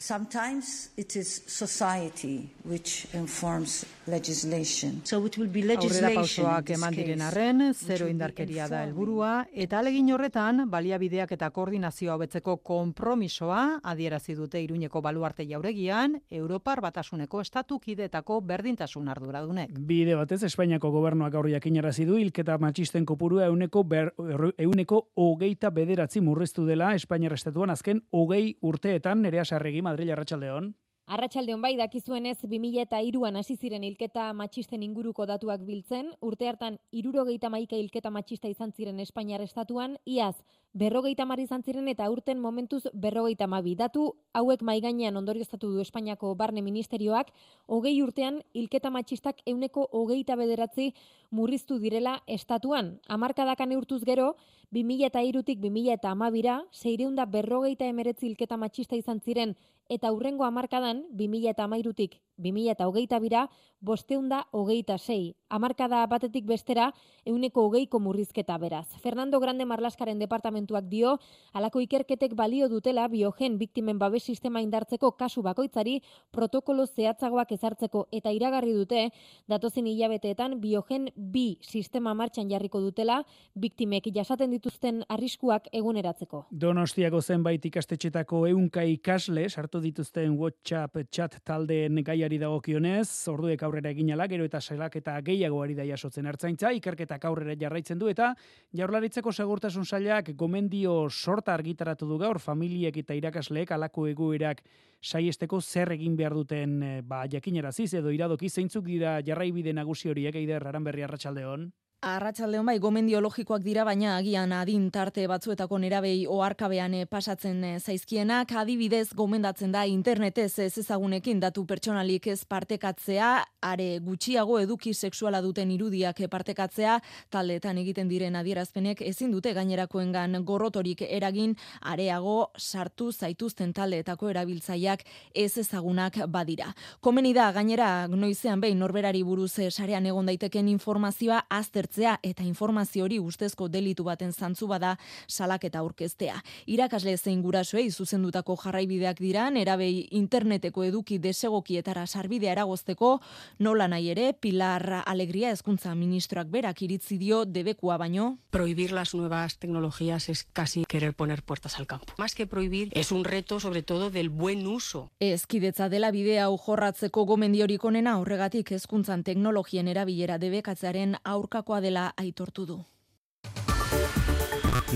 Sometimes 0.00 0.90
it 0.96 1.16
is 1.16 1.42
society 1.46 2.48
which 2.62 3.08
informs 3.14 3.84
legislation. 4.06 5.00
So 5.04 5.26
it 5.26 5.36
will 5.36 5.48
be 5.48 5.62
legislation. 5.62 6.46
Aurrera 6.46 6.76
eman 6.76 6.94
diren 6.94 7.22
arren, 7.26 7.64
zero 7.74 8.06
indarkeria 8.06 8.68
da 8.70 8.84
helburua 8.86 9.48
eta 9.52 9.80
alegin 9.80 10.12
horretan 10.14 10.68
baliabideak 10.70 11.32
eta 11.34 11.48
koordinazioa 11.50 12.14
hobetzeko 12.14 12.58
konpromisoa 12.62 13.80
adierazi 13.82 14.36
dute 14.38 14.62
Iruñeko 14.62 15.02
baluarte 15.02 15.48
jauregian 15.50 16.14
Europar 16.30 16.80
batasuneko 16.80 17.40
estatu 17.42 17.80
kidetako 17.80 18.40
berdintasun 18.40 19.08
arduradunek. 19.08 19.74
Bide 19.90 20.14
batez 20.14 20.44
Espainiako 20.46 20.92
gobernuak 20.94 21.32
gaur 21.34 21.50
jakinarazi 21.50 22.06
du 22.06 22.20
hilketa 22.22 22.58
matxisten 22.62 23.04
kopurua 23.04 23.50
euneko 23.50 23.82
ber, 23.82 24.14
euneko 24.56 25.08
hogeita 25.16 25.74
bederatzi 25.74 26.22
murriztu 26.22 26.70
dela 26.70 26.94
Espainiar 26.94 27.34
estatuan 27.34 27.74
azken 27.74 28.04
hogei 28.12 28.54
urteetan 28.62 29.26
nerea 29.26 29.44
sarregi 29.44 29.82
Madrid 29.88 30.12
Arratsaldeon. 30.12 30.74
Arratsaldeon 31.08 31.62
bai 31.64 31.70
dakizuenez 31.80 32.36
2003an 32.44 33.38
hasi 33.40 33.54
ziren 33.56 33.84
hilketa 33.86 34.26
matxisten 34.36 34.82
inguruko 34.84 35.24
datuak 35.30 35.62
biltzen, 35.64 36.10
urte 36.20 36.50
hartan 36.50 36.76
71 36.92 37.78
hilketa 37.80 38.12
matxista 38.12 38.50
izan 38.52 38.74
ziren 38.76 39.00
Espainiar 39.00 39.40
estatuan, 39.40 39.96
iaz 40.04 40.36
berrogeita 40.78 41.24
mar 41.26 41.40
izan 41.42 41.64
ziren 41.66 41.88
eta 41.90 42.06
urten 42.12 42.38
momentuz 42.38 42.84
berrogeita 42.92 43.48
mabi. 43.50 43.74
Datu 43.74 44.04
hauek 44.38 44.62
maiganean 44.62 45.16
ondorioztatu 45.18 45.70
du 45.72 45.80
Espainiako 45.82 46.34
barne 46.38 46.62
ministerioak, 46.62 47.32
hogei 47.66 47.96
urtean 48.02 48.42
hilketa 48.54 48.92
matxistak 48.94 49.42
euneko 49.46 49.88
hogeita 49.90 50.36
bederatzi 50.38 50.92
murriztu 51.30 51.80
direla 51.82 52.18
estatuan. 52.38 52.94
Amarkadakan 53.08 53.74
eurtuz 53.78 54.04
gero, 54.06 54.36
2000 54.70 55.10
eta 55.10 55.24
irutik 55.24 55.58
2000 55.64 55.98
eta 55.98 56.14
amabira, 56.14 56.60
seireunda 56.70 57.26
berrogeita 57.26 57.90
emeretzi 57.90 58.30
hilketa 58.30 58.56
matxista 58.56 58.96
izan 58.96 59.20
ziren, 59.20 59.56
eta 59.88 60.12
hurrengo 60.12 60.46
amarkadan, 60.46 61.06
2000 61.10 61.56
eta 61.56 61.66
amairutik 61.66 62.20
2000 62.38 62.70
eta 62.72 62.88
hogeita 62.88 63.18
bira, 63.18 63.48
bosteunda 63.80 64.46
hogeita 64.52 64.98
sei. 64.98 65.36
Amarkada 65.48 66.04
batetik 66.06 66.44
bestera, 66.46 66.92
euneko 67.24 67.64
hogeiko 67.68 68.00
murrizketa 68.00 68.58
beraz. 68.58 68.86
Fernando 69.02 69.40
Grande 69.40 69.64
Marlaskaren 69.64 70.18
departamentuak 70.18 70.88
dio, 70.90 71.18
alako 71.52 71.80
ikerketek 71.80 72.34
balio 72.36 72.68
dutela 72.68 73.06
biogen 73.08 73.58
biktimen 73.58 73.98
babes 73.98 74.24
sistema 74.24 74.60
indartzeko 74.60 75.12
kasu 75.16 75.42
bakoitzari 75.42 76.00
protokolo 76.30 76.86
zehatzagoak 76.86 77.52
ezartzeko 77.52 78.06
eta 78.12 78.32
iragarri 78.34 78.74
dute, 78.74 79.08
datozen 79.48 79.86
hilabeteetan 79.86 80.58
biogen 80.60 81.08
bi 81.16 81.58
sistema 81.62 82.14
martxan 82.14 82.50
jarriko 82.50 82.80
dutela, 82.80 83.22
biktimek 83.54 84.10
jasaten 84.14 84.50
dituzten 84.50 85.02
arriskuak 85.08 85.68
eguneratzeko. 85.72 86.46
Donostiako 86.50 87.22
zenbait 87.22 87.64
ikastetxetako 87.64 88.46
eunka 88.50 88.82
ikasle 88.82 89.48
sartu 89.48 89.80
dituzten 89.80 90.36
WhatsApp 90.38 90.98
chat 91.10 91.38
taldeen 91.44 91.94
gaiari 92.28 92.38
dagokionez, 92.42 93.08
orduek 93.32 93.62
aurrera 93.64 93.88
egin 93.88 94.10
ala, 94.12 94.26
gero 94.28 94.44
eta 94.44 94.60
selak 94.60 94.98
eta 95.00 95.14
gehiago 95.24 95.62
ari 95.62 95.74
da 95.74 95.86
jasotzen 95.88 96.26
hartzaintza, 96.26 96.72
ikerketak 96.76 97.24
aurrera 97.24 97.56
jarraitzen 97.56 97.98
du 97.98 98.08
eta 98.08 98.34
jaurlaritzeko 98.76 99.32
segurtasun 99.32 99.86
sailak 99.86 100.34
gomendio 100.36 101.08
sorta 101.08 101.54
argitaratu 101.54 102.06
du 102.06 102.18
gaur 102.18 102.38
familiek 102.38 102.96
eta 103.00 103.14
irakasleek 103.16 103.72
alako 103.72 104.06
egoerak 104.08 104.60
saiesteko 105.00 105.60
zer 105.62 105.92
egin 105.96 106.16
behar 106.16 106.34
duten 106.34 106.82
eh, 106.82 107.00
ba, 107.02 107.24
jakineraziz 107.32 107.94
edo 107.94 108.12
iradoki 108.12 108.50
zeintzuk 108.50 108.84
dira 108.84 109.22
jarraibide 109.24 109.72
nagusi 109.72 110.10
horiek 110.10 110.34
eider 110.36 110.68
berri 110.84 111.02
arratsaldeon. 111.02 111.70
Arratsaldeon 111.98 112.62
bai 112.62 112.76
gomendio 112.78 113.18
logikoak 113.18 113.64
dira 113.64 113.82
baina 113.82 114.12
agian 114.20 114.52
adin 114.54 114.84
tarte 114.94 115.24
batzuetako 115.26 115.80
nerabei 115.82 116.28
oharkabean 116.30 116.92
eh, 116.94 117.06
pasatzen 117.10 117.64
eh, 117.66 117.80
zaizkienak. 117.80 118.52
Adibidez 118.54 119.08
gomendatzen 119.18 119.72
da 119.74 119.82
internetez 119.82 120.60
ez 120.62 120.78
ezagunekin 120.78 121.40
datu 121.42 121.64
pertsonalik 121.66 122.28
ez 122.30 122.44
partekatzea 122.44 123.30
are 123.66 123.88
gutxiago 123.98 124.60
eduki 124.60 124.92
sexuala 124.94 125.40
duten 125.42 125.72
irudiak 125.74 126.22
partekatzea. 126.30 127.00
Taldeetan 127.34 127.82
egiten 127.82 128.06
diren 128.06 128.38
adierazpenek 128.38 129.02
ezin 129.02 129.34
dute 129.34 129.50
gainerakoengan 129.58 130.44
gorrotorik 130.44 131.02
eragin 131.02 131.56
areago 131.80 132.52
sartu 132.56 133.10
zaituzten 133.10 133.74
taldeetako 133.74 134.30
erabiltzaileak 134.36 135.02
ez 135.34 135.58
ezagunak 135.58 136.22
badira. 136.28 136.70
Komeni 137.00 137.34
da 137.34 137.50
gainera 137.50 138.06
noizean 138.06 138.62
behin 138.62 138.78
norberari 138.78 139.24
buruz 139.26 139.58
eh, 139.58 139.72
sarean 139.72 140.06
egon 140.06 140.30
daiteken 140.30 140.70
informazioa 140.76 141.42
azter 141.50 141.87
agertzea 141.88 142.18
eta 142.22 142.42
informazio 142.42 143.04
hori 143.04 143.18
ustezko 143.18 143.68
delitu 143.68 144.04
baten 144.04 144.32
zantzu 144.32 144.66
bada 144.66 144.98
salaketa 145.26 145.78
aurkeztea. 145.78 146.42
Irakasle 146.66 147.16
zein 147.16 147.42
gurasoei 147.42 147.90
zuzendutako 147.90 148.56
jarraibideak 148.56 149.20
dira, 149.20 149.48
erabei 149.48 150.08
interneteko 150.10 150.84
eduki 150.84 151.18
desegokietara 151.18 152.06
sarbidea 152.06 152.52
eragozteko, 152.52 153.20
nola 153.58 153.88
nahi 153.88 154.10
ere, 154.10 154.32
Pilar 154.34 155.02
Alegria 155.06 155.50
hezkuntza 155.50 155.94
ministroak 155.94 156.48
berak 156.48 156.82
iritzi 156.82 157.18
dio 157.18 157.44
debekua 157.44 157.96
baino. 157.96 158.38
Prohibir 158.50 158.92
las 158.92 159.14
nuevas 159.14 159.58
tecnologías 159.58 160.28
es 160.28 160.44
casi 160.52 160.84
querer 160.84 161.14
poner 161.14 161.42
puertas 161.42 161.78
al 161.78 161.86
campo. 161.86 162.12
Más 162.18 162.34
que 162.34 162.46
prohibir, 162.46 162.90
es 162.92 163.12
un 163.12 163.24
reto 163.24 163.60
sobre 163.60 163.82
todo 163.82 164.10
del 164.10 164.28
buen 164.28 164.66
uso. 164.66 165.10
Ezkidetza 165.20 165.88
dela 165.88 166.10
bidea 166.10 166.44
hau 166.44 166.56
jorratzeko 166.58 167.24
gomendiorik 167.24 167.84
onena 167.84 168.18
horregatik 168.18 168.72
hezkuntzan 168.72 169.24
teknologien 169.24 169.88
erabilera 169.88 170.38
debekatzearen 170.38 171.16
aurkakoa 171.24 171.77
dela 171.80 172.12
aitortu 172.16 172.66
du. 172.66 172.78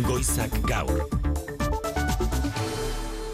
Goizak 0.07 0.55
gaur. 0.67 1.32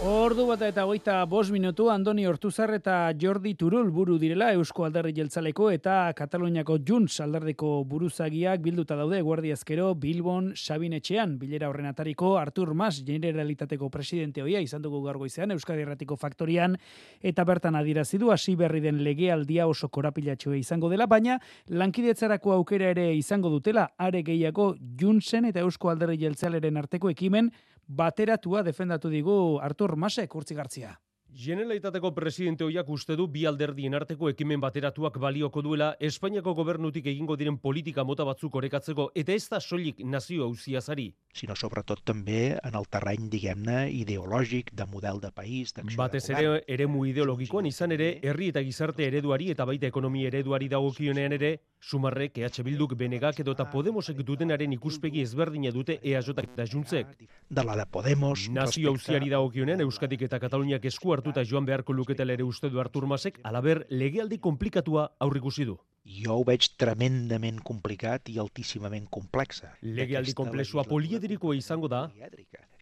Ordu 0.08 0.46
bat 0.48 0.62
eta 0.64 0.86
goita 0.88 1.18
bos 1.28 1.50
minutu 1.52 1.90
Andoni 1.92 2.22
Hortuzar 2.24 2.70
eta 2.72 2.94
Jordi 3.20 3.50
Turul 3.60 3.90
buru 3.92 4.14
direla 4.16 4.46
Eusko 4.56 4.86
Alderri 4.86 5.12
Jeltzaleko 5.12 5.66
eta 5.74 6.14
Kataluniako 6.16 6.78
Junts 6.88 7.18
alderdeko 7.20 7.82
buruzagiak 7.84 8.62
bilduta 8.64 8.96
daude 8.96 9.20
Guardia 9.20 9.58
Ezkero 9.58 9.90
Bilbon 10.00 10.54
Sabinetxean 10.56 11.36
bilera 11.42 11.68
horren 11.68 11.90
atariko 11.90 12.38
Artur 12.40 12.72
Mas 12.72 13.02
Generalitateko 13.04 13.90
presidente 13.92 14.40
hoia 14.40 14.64
izan 14.64 14.80
dugu 14.80 15.02
gaur 15.04 15.20
goizean 15.20 15.52
Euskadi 15.52 15.84
Erratiko 15.84 16.16
Faktorian 16.16 16.78
eta 17.20 17.44
bertan 17.44 17.76
adirazidu 17.76 18.32
hasi 18.32 18.56
berri 18.56 18.80
den 18.80 19.04
legealdia 19.04 19.68
oso 19.68 19.90
korapilatxoa 19.92 20.56
izango 20.56 20.88
dela 20.88 21.04
baina 21.06 21.36
lankidetzarako 21.68 22.56
aukera 22.56 22.94
ere 22.96 23.10
izango 23.12 23.52
dutela 23.52 23.90
are 23.98 24.22
gehiago 24.22 24.74
Juntsen 24.96 25.52
eta 25.52 25.60
Eusko 25.60 25.92
Alderri 25.92 26.16
Jeltzaleren 26.24 26.80
arteko 26.80 27.12
ekimen 27.12 27.52
bateratua 27.88 28.62
defendatu 28.62 29.08
digu 29.08 29.58
Artur 29.64 29.96
Masek 29.96 30.34
urtzigartzia. 30.34 30.98
Generalitateko 31.28 32.14
presidente 32.16 32.64
hoiak 32.64 32.88
uste 32.88 33.14
du 33.16 33.26
bi 33.28 33.42
alderdien 33.46 33.92
arteko 33.94 34.30
ekimen 34.30 34.60
bateratuak 34.60 35.18
balioko 35.20 35.60
duela 35.62 35.90
Espainiako 36.00 36.54
gobernutik 36.56 37.06
egingo 37.06 37.36
diren 37.36 37.58
politika 37.60 38.02
mota 38.04 38.24
batzuk 38.24 38.54
orekatzeko 38.56 39.10
eta 39.14 39.34
ez 39.36 39.44
da 39.52 39.60
soilik 39.60 40.00
nazio 40.04 40.46
auziazari. 40.48 41.10
Sinó 41.34 41.54
sobretot 41.54 42.00
també 42.02 42.56
en 42.56 42.74
el 42.74 42.88
terreny, 42.88 43.28
diguem-ne, 43.28 43.90
ideològic, 43.92 44.72
de 44.72 44.86
model 44.88 45.20
de 45.20 45.30
país, 45.30 45.74
d'acció 45.76 46.00
Batez 46.00 46.24
ere 46.30 46.62
eremu 46.66 47.04
ideologikoan 47.06 47.68
izan 47.68 47.92
ere 47.92 48.14
herri 48.22 48.48
eta 48.54 48.64
gizarte 48.64 49.04
ereduari 49.06 49.50
eta 49.52 49.68
baita 49.68 49.86
ekonomia 49.86 50.32
ereduari 50.32 50.72
dagokionean 50.72 51.36
ere 51.36 51.58
Sumarrek, 51.80 52.38
EH 52.38 52.62
Bilduk, 52.64 52.94
Benegak 52.98 53.38
edo 53.40 53.52
eta 53.54 53.68
Podemosek 53.70 54.22
dutenaren 54.26 54.72
ikuspegi 54.74 55.22
ezberdina 55.22 55.70
dute 55.70 55.98
EAJak 56.02 56.42
eta 56.44 56.66
Juntzek. 56.66 57.06
de 57.50 57.64
la 57.64 57.76
de 57.76 57.86
Podemos. 57.86 58.48
Nazio 58.50 58.90
auziari 58.90 59.28
dagokionean 59.30 59.80
Euskadik 59.80 60.22
eta 60.22 60.38
Kataluniak 60.38 60.84
esku 60.84 61.12
hartuta 61.12 61.44
joan 61.44 61.64
beharko 61.64 61.92
luketela 61.92 62.32
ere 62.32 62.42
uste 62.42 62.68
du 62.68 62.80
Artur 62.80 63.06
Masek, 63.06 63.40
alaber 63.42 63.86
legealdi 63.90 64.38
komplikatua 64.38 65.12
aurrikusi 65.18 65.64
du. 65.64 65.78
Jo 66.08 66.38
ho 66.40 66.44
veig 66.44 66.64
tremendament 66.80 67.60
complicat 67.60 68.28
i 68.28 68.38
altíssimament 68.38 69.08
complexa. 69.10 69.74
Legealdi 69.82 70.32
komplexua 70.34 70.84
poliedrikoa 70.84 71.56
izango 71.56 71.88
da, 71.88 72.08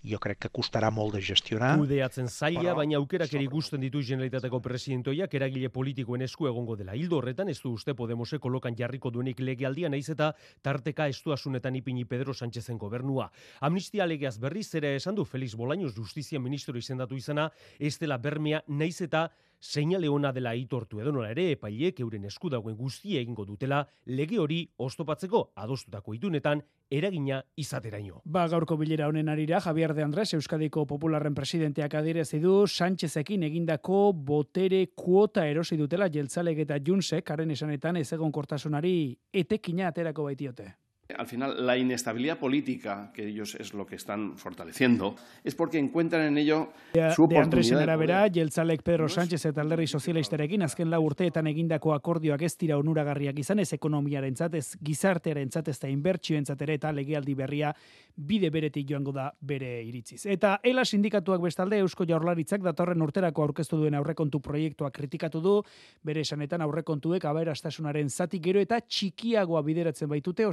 Jo 0.06 0.20
crec 0.22 0.38
que 0.38 0.50
costarà 0.54 0.90
molt 0.94 1.16
de 1.16 1.20
gestionar. 1.20 1.72
kudeatzen 1.78 2.28
zaila, 2.28 2.60
Però, 2.70 2.76
baina 2.76 2.96
aukerak 2.96 3.32
ere 3.34 3.42
ikusten 3.44 3.80
ditu 3.80 4.02
generalitateko 4.02 4.60
presidentoiak 4.62 5.34
eragile 5.34 5.68
politikoen 5.68 6.22
esku 6.22 6.46
egongo 6.46 6.76
dela. 6.76 6.94
Hildo 6.94 7.18
horretan 7.18 7.48
ez 7.48 7.60
du 7.60 7.72
uste 7.72 7.94
Podemosek 7.94 8.40
kolokan 8.40 8.76
jarriko 8.76 9.10
duenik 9.10 9.40
legealdia 9.40 9.88
naiz 9.88 10.08
eta 10.08 10.32
tarteka 10.62 11.08
estuasunetan 11.08 11.74
ipini 11.74 12.04
Pedro 12.04 12.34
Sánchezen 12.34 12.78
gobernua. 12.78 13.30
Amnistia 13.60 14.06
legeaz 14.06 14.38
berriz 14.38 14.74
ere 14.74 14.94
esan 14.96 15.14
du 15.14 15.24
Felix 15.24 15.56
Bolaños 15.56 15.94
justizia 15.96 16.38
ministro 16.38 16.78
izendatu 16.78 17.16
izana, 17.16 17.50
ez 17.78 17.98
dela 17.98 18.18
bermea 18.18 18.62
naiz 18.68 19.00
eta 19.00 19.30
seinale 19.60 20.08
ona 20.08 20.32
dela 20.32 20.50
aitortu 20.50 21.00
edo 21.00 21.12
nola 21.12 21.30
ere 21.30 21.50
epaileek 21.52 22.00
euren 22.00 22.24
esku 22.24 22.50
dagoen 22.50 22.76
guztia 22.76 23.20
egingo 23.20 23.44
dutela 23.44 23.82
lege 24.06 24.38
hori 24.38 24.62
oztopatzeko 24.78 25.52
adostutako 25.56 26.14
itunetan 26.14 26.62
eragina 26.90 27.40
izateraino. 27.56 28.20
Ba, 28.24 28.46
gaurko 28.48 28.76
bilera 28.76 29.08
honen 29.08 29.28
arira, 29.28 29.60
Javier 29.60 29.94
de 29.94 30.04
Andrés, 30.04 30.32
Euskadiko 30.34 30.86
Popularren 30.86 31.34
presidenteak 31.34 31.94
adirezi 31.98 32.38
du 32.40 32.66
Sánchezekin 32.66 33.42
egindako 33.42 34.12
botere 34.12 34.86
kuota 34.94 35.46
erosi 35.46 35.76
dutela 35.76 36.08
jeltzalek 36.08 36.62
eta 36.66 36.78
Junsek, 36.78 37.30
haren 37.30 37.50
esanetan 37.50 37.96
ez 37.96 38.12
egon 38.12 38.32
kortasunari 38.32 39.16
etekina 39.32 39.88
aterako 39.88 40.30
baitiote. 40.30 40.74
Al 41.16 41.26
final, 41.26 41.64
la 41.64 41.76
inestabilidad 41.76 42.38
política, 42.38 43.10
que 43.14 43.28
ellos 43.28 43.54
es 43.54 43.74
lo 43.74 43.86
que 43.86 43.94
están 43.94 44.36
fortaleciendo, 44.36 45.14
es 45.44 45.54
porque 45.54 45.78
encuentran 45.78 46.22
en 46.22 46.38
ello 46.38 46.72
su 47.14 47.26
de 47.28 47.38
Andresen 47.38 47.76
oportunidad 47.76 47.78
de 47.78 47.82
arabera, 47.82 48.18
poder. 48.20 48.32
jeltzalek 48.32 48.82
Pedro 48.82 49.08
Sánchez 49.08 49.44
eta 49.46 49.60
alderri 49.60 49.86
sozialistarekin 49.86 50.62
azken 50.62 50.90
lau 50.90 51.04
urteetan 51.06 51.46
egindako 51.46 51.94
akordioak 51.94 52.42
ez 52.42 52.56
dira 52.58 52.78
onuragarriak 52.78 53.38
izan 53.38 53.60
ez 53.60 53.72
ekonomiaren 53.72 54.34
ez 54.52 54.76
gizartearen 54.82 55.50
ez 55.66 55.78
da 55.78 55.88
inbertsioen 55.88 56.44
ere 56.60 56.74
eta 56.74 56.92
legealdi 56.92 57.34
berria 57.34 57.72
bide 58.16 58.50
beretik 58.50 58.88
joango 58.88 59.12
da 59.12 59.30
bere 59.40 59.82
iritziz. 59.84 60.26
Eta 60.26 60.58
ELA 60.62 60.84
sindikatuak 60.84 61.40
bestalde 61.40 61.78
Eusko 61.78 62.04
Jaurlaritzak 62.08 62.62
datorren 62.62 63.02
urterako 63.02 63.42
aurkeztu 63.42 63.76
duen 63.76 63.94
aurrekontu 63.94 64.40
proiektua 64.40 64.90
kritikatu 64.90 65.40
du, 65.40 65.62
bere 66.02 66.20
esanetan 66.20 66.62
aurrekontuek 66.62 67.24
aberastasunaren 67.24 68.08
zati 68.08 68.40
gero 68.40 68.60
eta 68.60 68.80
txikiagoa 68.80 69.62
bideratzen 69.62 70.08
baitute 70.08 70.46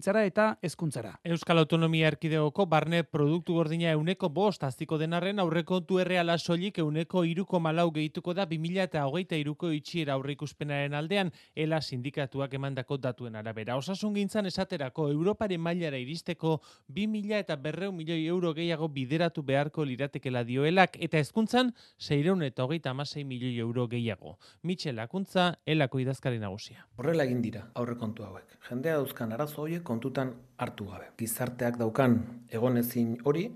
osasungintzara 0.00 0.24
eta 0.24 0.58
hezkuntzara. 0.62 1.20
Euskal 1.24 1.58
Autonomia 1.58 2.08
Erkidegoko 2.08 2.66
barne 2.66 3.02
produktu 3.04 3.54
gordina 3.54 3.90
euneko 3.92 4.28
bost 4.28 4.62
aztiko 4.64 4.98
denarren 4.98 5.38
aurrekontu 5.38 5.98
erreala 6.00 6.38
soilik 6.38 6.78
euneko 6.78 7.24
iruko 7.24 7.60
malau 7.60 7.90
gehituko 7.92 8.32
da 8.34 8.46
2000 8.46 8.82
eta 8.84 9.04
hogeita 9.06 9.36
iruko 9.36 9.70
itxiera 9.70 10.14
aurreikuspenaren 10.14 10.94
aldean 10.94 11.30
ela 11.54 11.80
sindikatuak 11.80 12.54
emandako 12.54 12.96
datuen 12.96 13.36
arabera. 13.36 13.76
Osasun 13.76 14.14
gintzan 14.14 14.46
esaterako 14.46 15.10
Europaren 15.10 15.60
mailara 15.60 15.98
iristeko 15.98 16.60
2000 16.88 17.38
eta 17.40 17.56
berreu 17.56 17.92
milioi 17.92 18.26
euro 18.26 18.54
gehiago 18.54 18.88
bideratu 18.88 19.42
beharko 19.42 19.84
liratekela 19.84 20.44
dioelak 20.44 20.96
eta 21.00 21.18
hezkuntzan 21.18 21.74
600 21.98 22.46
eta 22.46 22.64
hogeita 22.64 22.90
amasei 22.90 23.24
milioi 23.24 23.58
euro 23.58 23.86
gehiago. 23.88 24.38
Mitxel 24.62 24.98
Akuntza, 24.98 25.58
elako 25.66 26.00
idazkari 26.00 26.38
nagusia. 26.38 26.86
Horrela 26.96 27.24
egin 27.24 27.42
dira 27.42 27.66
aurrekontu 27.74 28.24
hauek. 28.24 28.56
Jendea 28.68 28.96
dauzkan 28.96 29.32
arazo 29.32 29.62
horiek 29.62 29.82
kontutan 29.90 30.36
hartu 30.62 30.86
gabe. 30.92 31.10
Gizarteak 31.18 31.80
daukan 31.80 32.20
egonezin 32.60 33.18
hori 33.24 33.48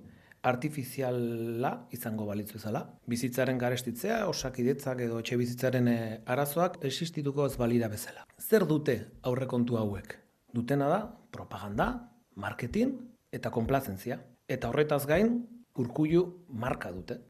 artifiziala 0.45 1.73
izango 1.97 2.27
balitzu 2.29 2.59
ezala. 2.61 2.83
Bizitzaren 3.09 3.59
garestitzea, 3.61 4.19
osakidetzak 4.29 5.01
edo 5.07 5.21
etxe 5.23 5.39
bizitzaren 5.41 5.89
eh, 5.89 6.21
arazoak 6.35 6.79
existituko 6.91 7.49
ez 7.49 7.57
balira 7.61 7.89
bezala. 7.93 8.27
Zer 8.39 8.69
dute 8.69 8.99
aurrekontu 9.31 9.81
hauek? 9.81 10.19
Dutena 10.55 10.91
da 10.93 11.01
propaganda, 11.35 11.89
marketing 12.37 12.95
eta 13.33 13.51
konplazentzia. 13.51 14.21
Eta 14.47 14.69
horretaz 14.69 15.05
gain, 15.09 15.39
urkullu 15.81 16.27
marka 16.49 16.93
dute. 16.93 17.23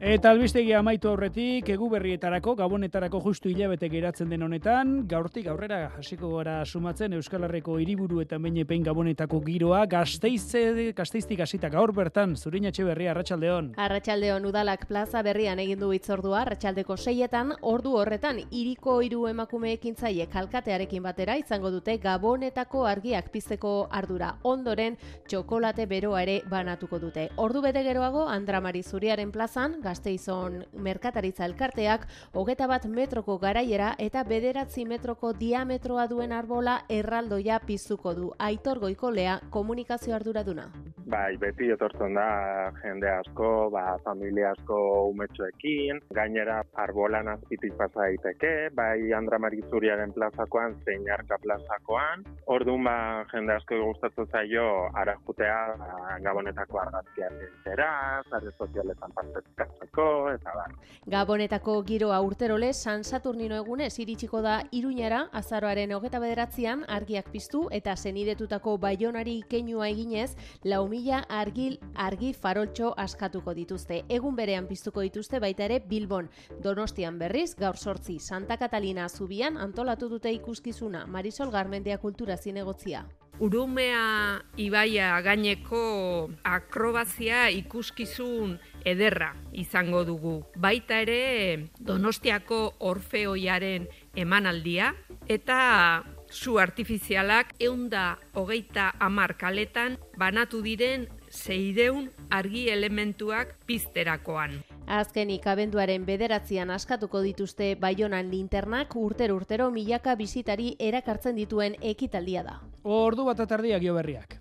Eta 0.00 0.30
albistegia 0.32 0.78
amaitu 0.80 1.10
aurretik, 1.10 1.66
egu 1.74 1.90
berrietarako, 1.92 2.54
gabonetarako 2.56 3.18
justu 3.20 3.50
hilabete 3.50 3.90
geratzen 3.92 4.30
den 4.32 4.40
honetan, 4.46 4.94
gaurtik 5.04 5.50
aurrera 5.52 5.90
hasiko 5.98 6.30
gara 6.38 6.54
sumatzen 6.64 7.12
Euskal 7.18 7.44
Herriko 7.44 7.74
hiriburu 7.76 8.22
eta 8.22 8.38
meinepein 8.40 8.80
gabonetako 8.86 9.42
giroa, 9.44 9.82
gazteizze, 9.84 10.62
gazteiztik 10.96 11.42
hasita 11.44 11.68
gaur 11.68 11.92
bertan, 11.92 12.32
zurin 12.34 12.70
berria, 12.78 13.10
Arratxaldeon. 13.10 13.74
Arratxaldeon 13.76 14.46
udalak 14.46 14.86
plaza 14.88 15.20
berrian 15.22 15.58
egin 15.58 15.78
du 15.78 15.92
itzordua, 15.92 16.46
arratsaldeko 16.46 16.96
seietan, 16.96 17.52
ordu 17.60 17.92
horretan, 17.98 18.40
iriko 18.50 19.02
hiru 19.02 19.26
emakumeekin 19.26 19.96
zaie 19.96 20.26
kalkatearekin 20.32 21.02
batera 21.02 21.36
izango 21.36 21.70
dute 21.70 21.98
gabonetako 21.98 22.86
argiak 22.86 23.28
pizteko 23.30 23.86
ardura. 23.90 24.38
Ondoren, 24.44 24.96
txokolate 25.28 25.84
beroa 25.84 26.22
ere 26.22 26.40
banatuko 26.48 26.98
dute. 26.98 27.28
Ordu 27.36 27.60
bete 27.60 27.84
geroago, 27.84 28.26
Andramari 28.28 28.82
Zuriaren 28.82 29.30
plazan, 29.30 29.82
Gasteizon 30.00 30.64
Merkataritza 30.80 31.44
Elkarteak, 31.44 32.06
hogeta 32.32 32.66
bat 32.70 32.86
metroko 32.88 33.36
garaiera 33.38 33.90
eta 34.00 34.22
bederatzi 34.24 34.86
metroko 34.88 35.34
diametroa 35.36 36.06
duen 36.08 36.32
arbola 36.32 36.78
erraldoia 36.88 37.60
piztuko 37.66 38.14
du. 38.14 38.30
Aitor 38.38 38.80
Goikolea, 38.80 39.40
komunikazio 39.50 40.14
arduraduna. 40.16 40.70
Bai, 41.10 41.36
beti 41.42 41.68
etortzen 41.74 42.14
da 42.14 42.70
jende 42.80 43.10
asko, 43.10 43.68
ba, 43.74 43.98
familia 44.04 44.52
asko 44.54 44.78
umetxoekin, 45.10 45.98
gainera 46.14 46.60
arbolan 46.78 47.28
azpitik 47.32 47.74
pasa 47.76 48.06
daiteke, 48.06 48.70
bai 48.78 49.12
Andra 49.16 49.40
Marizuriaren 49.42 50.14
plazakoan, 50.16 50.78
zein 50.86 51.08
Arka 51.10 51.36
plazakoan. 51.42 52.24
Orduan 52.46 52.86
ba, 52.86 52.96
jende 53.34 53.56
asko 53.58 53.82
gustatzen 53.82 54.30
zaio 54.30 54.66
ara 54.94 55.16
jutea 55.26 55.58
ba, 55.82 55.90
gabonetako 56.24 56.80
argazkiak 56.86 57.36
entzera, 57.50 57.90
zare 58.30 58.54
sozialetan 58.56 59.12
partetzea. 59.18 59.79
Pasatzeko, 59.80 60.30
eta 60.34 60.52
bar. 60.54 60.74
Gabonetako 61.06 61.82
giroa 61.84 62.20
urterole 62.20 62.72
San 62.72 63.04
Saturnino 63.04 63.56
egunez 63.56 63.98
iritsiko 63.98 64.40
da 64.42 64.62
Iruñara 64.72 65.28
azaroaren 65.32 65.92
hogeta 65.92 66.18
bederatzean 66.20 66.84
argiak 66.88 67.30
piztu 67.30 67.68
eta 67.70 67.96
zenidetutako 67.96 68.76
baionari 68.78 69.42
keinua 69.48 69.88
eginez 69.88 70.36
lau 70.64 70.86
mila 70.88 71.24
argil 71.28 71.78
argi 71.94 72.32
faroltxo 72.32 72.94
askatuko 72.96 73.54
dituzte. 73.54 74.04
Egun 74.08 74.36
berean 74.36 74.66
piztuko 74.66 75.00
dituzte 75.00 75.40
baita 75.40 75.64
ere 75.64 75.80
Bilbon. 75.80 76.28
Donostian 76.62 77.18
berriz, 77.18 77.54
gaur 77.56 77.76
sortzi 77.76 78.18
Santa 78.18 78.56
Catalina 78.56 79.08
zubian 79.08 79.56
antolatu 79.56 80.08
dute 80.08 80.32
ikuskizuna 80.32 81.06
Marisol 81.06 81.50
Garmendia 81.50 81.98
Kultura 81.98 82.36
Zinegotzia. 82.36 83.06
Urumea 83.40 84.42
ibaia 84.60 85.14
gaineko 85.24 86.28
akrobazia 86.44 87.46
ikuskizun 87.48 88.58
ederra 88.84 89.34
izango 89.52 90.04
dugu. 90.04 90.40
Baita 90.56 91.00
ere 91.02 91.70
Donostiako 91.78 92.60
Orfeoiaren 92.78 93.88
emanaldia 94.14 94.94
eta 95.28 96.04
zu 96.30 96.58
artifizialak 96.58 97.54
eunda 97.58 98.18
hogeita 98.34 98.92
amar 99.00 99.36
kaletan 99.36 99.98
banatu 100.18 100.62
diren 100.62 101.08
zeideun 101.30 102.10
argi 102.30 102.68
elementuak 102.70 103.56
pizterakoan. 103.66 104.62
Azkenik 104.90 105.46
abenduaren 105.46 106.04
bederatzean 106.06 106.70
askatuko 106.74 107.22
dituzte 107.22 107.74
Baionan 107.78 108.30
linternak 108.30 108.96
urtero 108.96 109.36
urtero 109.38 109.70
milaka 109.70 110.16
bizitari 110.18 110.74
erakartzen 110.78 111.36
dituen 111.38 111.76
ekitaldia 111.80 112.42
da. 112.42 112.58
Ordu 112.82 113.28
bat 113.30 113.40
atardiak 113.46 113.82
jo 113.86 113.94
berriak. 113.94 114.39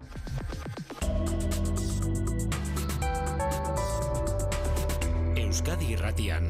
Euskadi 5.49 5.87
Irratian 5.95 6.43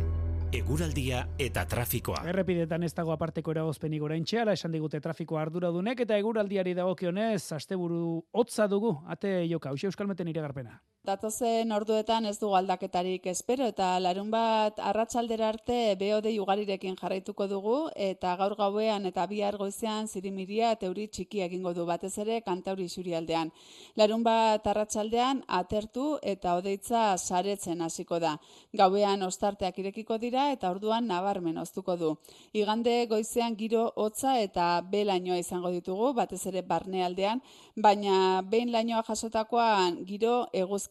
Eguraldia 0.52 1.22
eta 1.40 1.62
trafikoa. 1.72 2.26
Errepidetan 2.28 2.84
ez 2.84 2.90
dago 2.98 3.14
aparteko 3.14 3.54
eragozpenik 3.54 4.04
oraintxe, 4.04 4.42
ala 4.42 4.58
esan 4.58 4.74
digute 4.76 5.00
trafiko 5.00 5.38
arduradunek 5.40 6.02
eta 6.04 6.18
eguraldiari 6.20 6.74
dagokionez 6.76 7.54
asteburu 7.56 8.18
hotza 8.36 8.68
dugu 8.68 8.92
ate 9.08 9.32
joka. 9.48 9.72
Euskal 9.72 9.94
Euskalmeten 9.94 10.28
iragarpena. 10.34 10.82
Datozen 11.10 11.72
orduetan 11.74 12.28
ez 12.30 12.36
du 12.38 12.52
aldaketarik 12.54 13.24
espero 13.32 13.66
eta 13.72 13.86
larun 13.98 14.28
bat 14.30 14.78
arratsaldera 14.90 15.48
arte 15.48 15.78
beode 15.98 16.30
ugarirekin 16.38 16.98
jarraituko 17.00 17.48
dugu 17.50 17.78
eta 18.08 18.36
gaur 18.38 18.54
gauean 18.60 19.10
eta 19.10 19.26
bihar 19.32 19.58
goizean 19.58 20.06
zirimiria 20.08 20.76
teuri 20.84 21.08
txiki 21.08 21.42
egingo 21.46 21.74
du 21.74 21.86
batez 21.88 22.12
ere 22.24 22.42
kantauri 22.46 22.86
surialdean. 22.88 23.50
Larun 23.98 24.22
bat 24.28 24.68
arratsaldean 24.74 25.42
atertu 25.62 26.20
eta 26.34 26.54
odeitza 26.60 27.18
saretzen 27.18 27.82
hasiko 27.82 28.20
da. 28.20 28.36
Gauean 28.78 29.26
ostarteak 29.26 29.82
irekiko 29.82 30.20
dira 30.22 30.52
eta 30.52 30.70
orduan 30.70 31.10
nabarmen 31.10 31.58
oztuko 31.58 31.98
du. 31.98 32.12
Igande 32.54 33.08
goizean 33.10 33.58
giro 33.58 33.88
hotza 33.96 34.36
eta 34.44 34.70
belainoa 34.94 35.42
izango 35.42 35.74
ditugu 35.74 36.14
batez 36.22 36.44
ere 36.54 36.62
barnealdean, 36.62 37.42
baina 37.76 38.44
behin 38.46 38.72
lainoa 38.72 39.02
jasotakoan 39.10 40.04
giro 40.06 40.46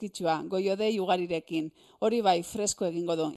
eguzkitsua, 0.09 0.43
goiodei 0.49 0.99
ugarirekin. 1.01 1.71
Hori 2.01 2.23
bai, 2.23 2.43
fresko 2.43 2.87
egingo 2.87 3.17
du. 3.17 3.33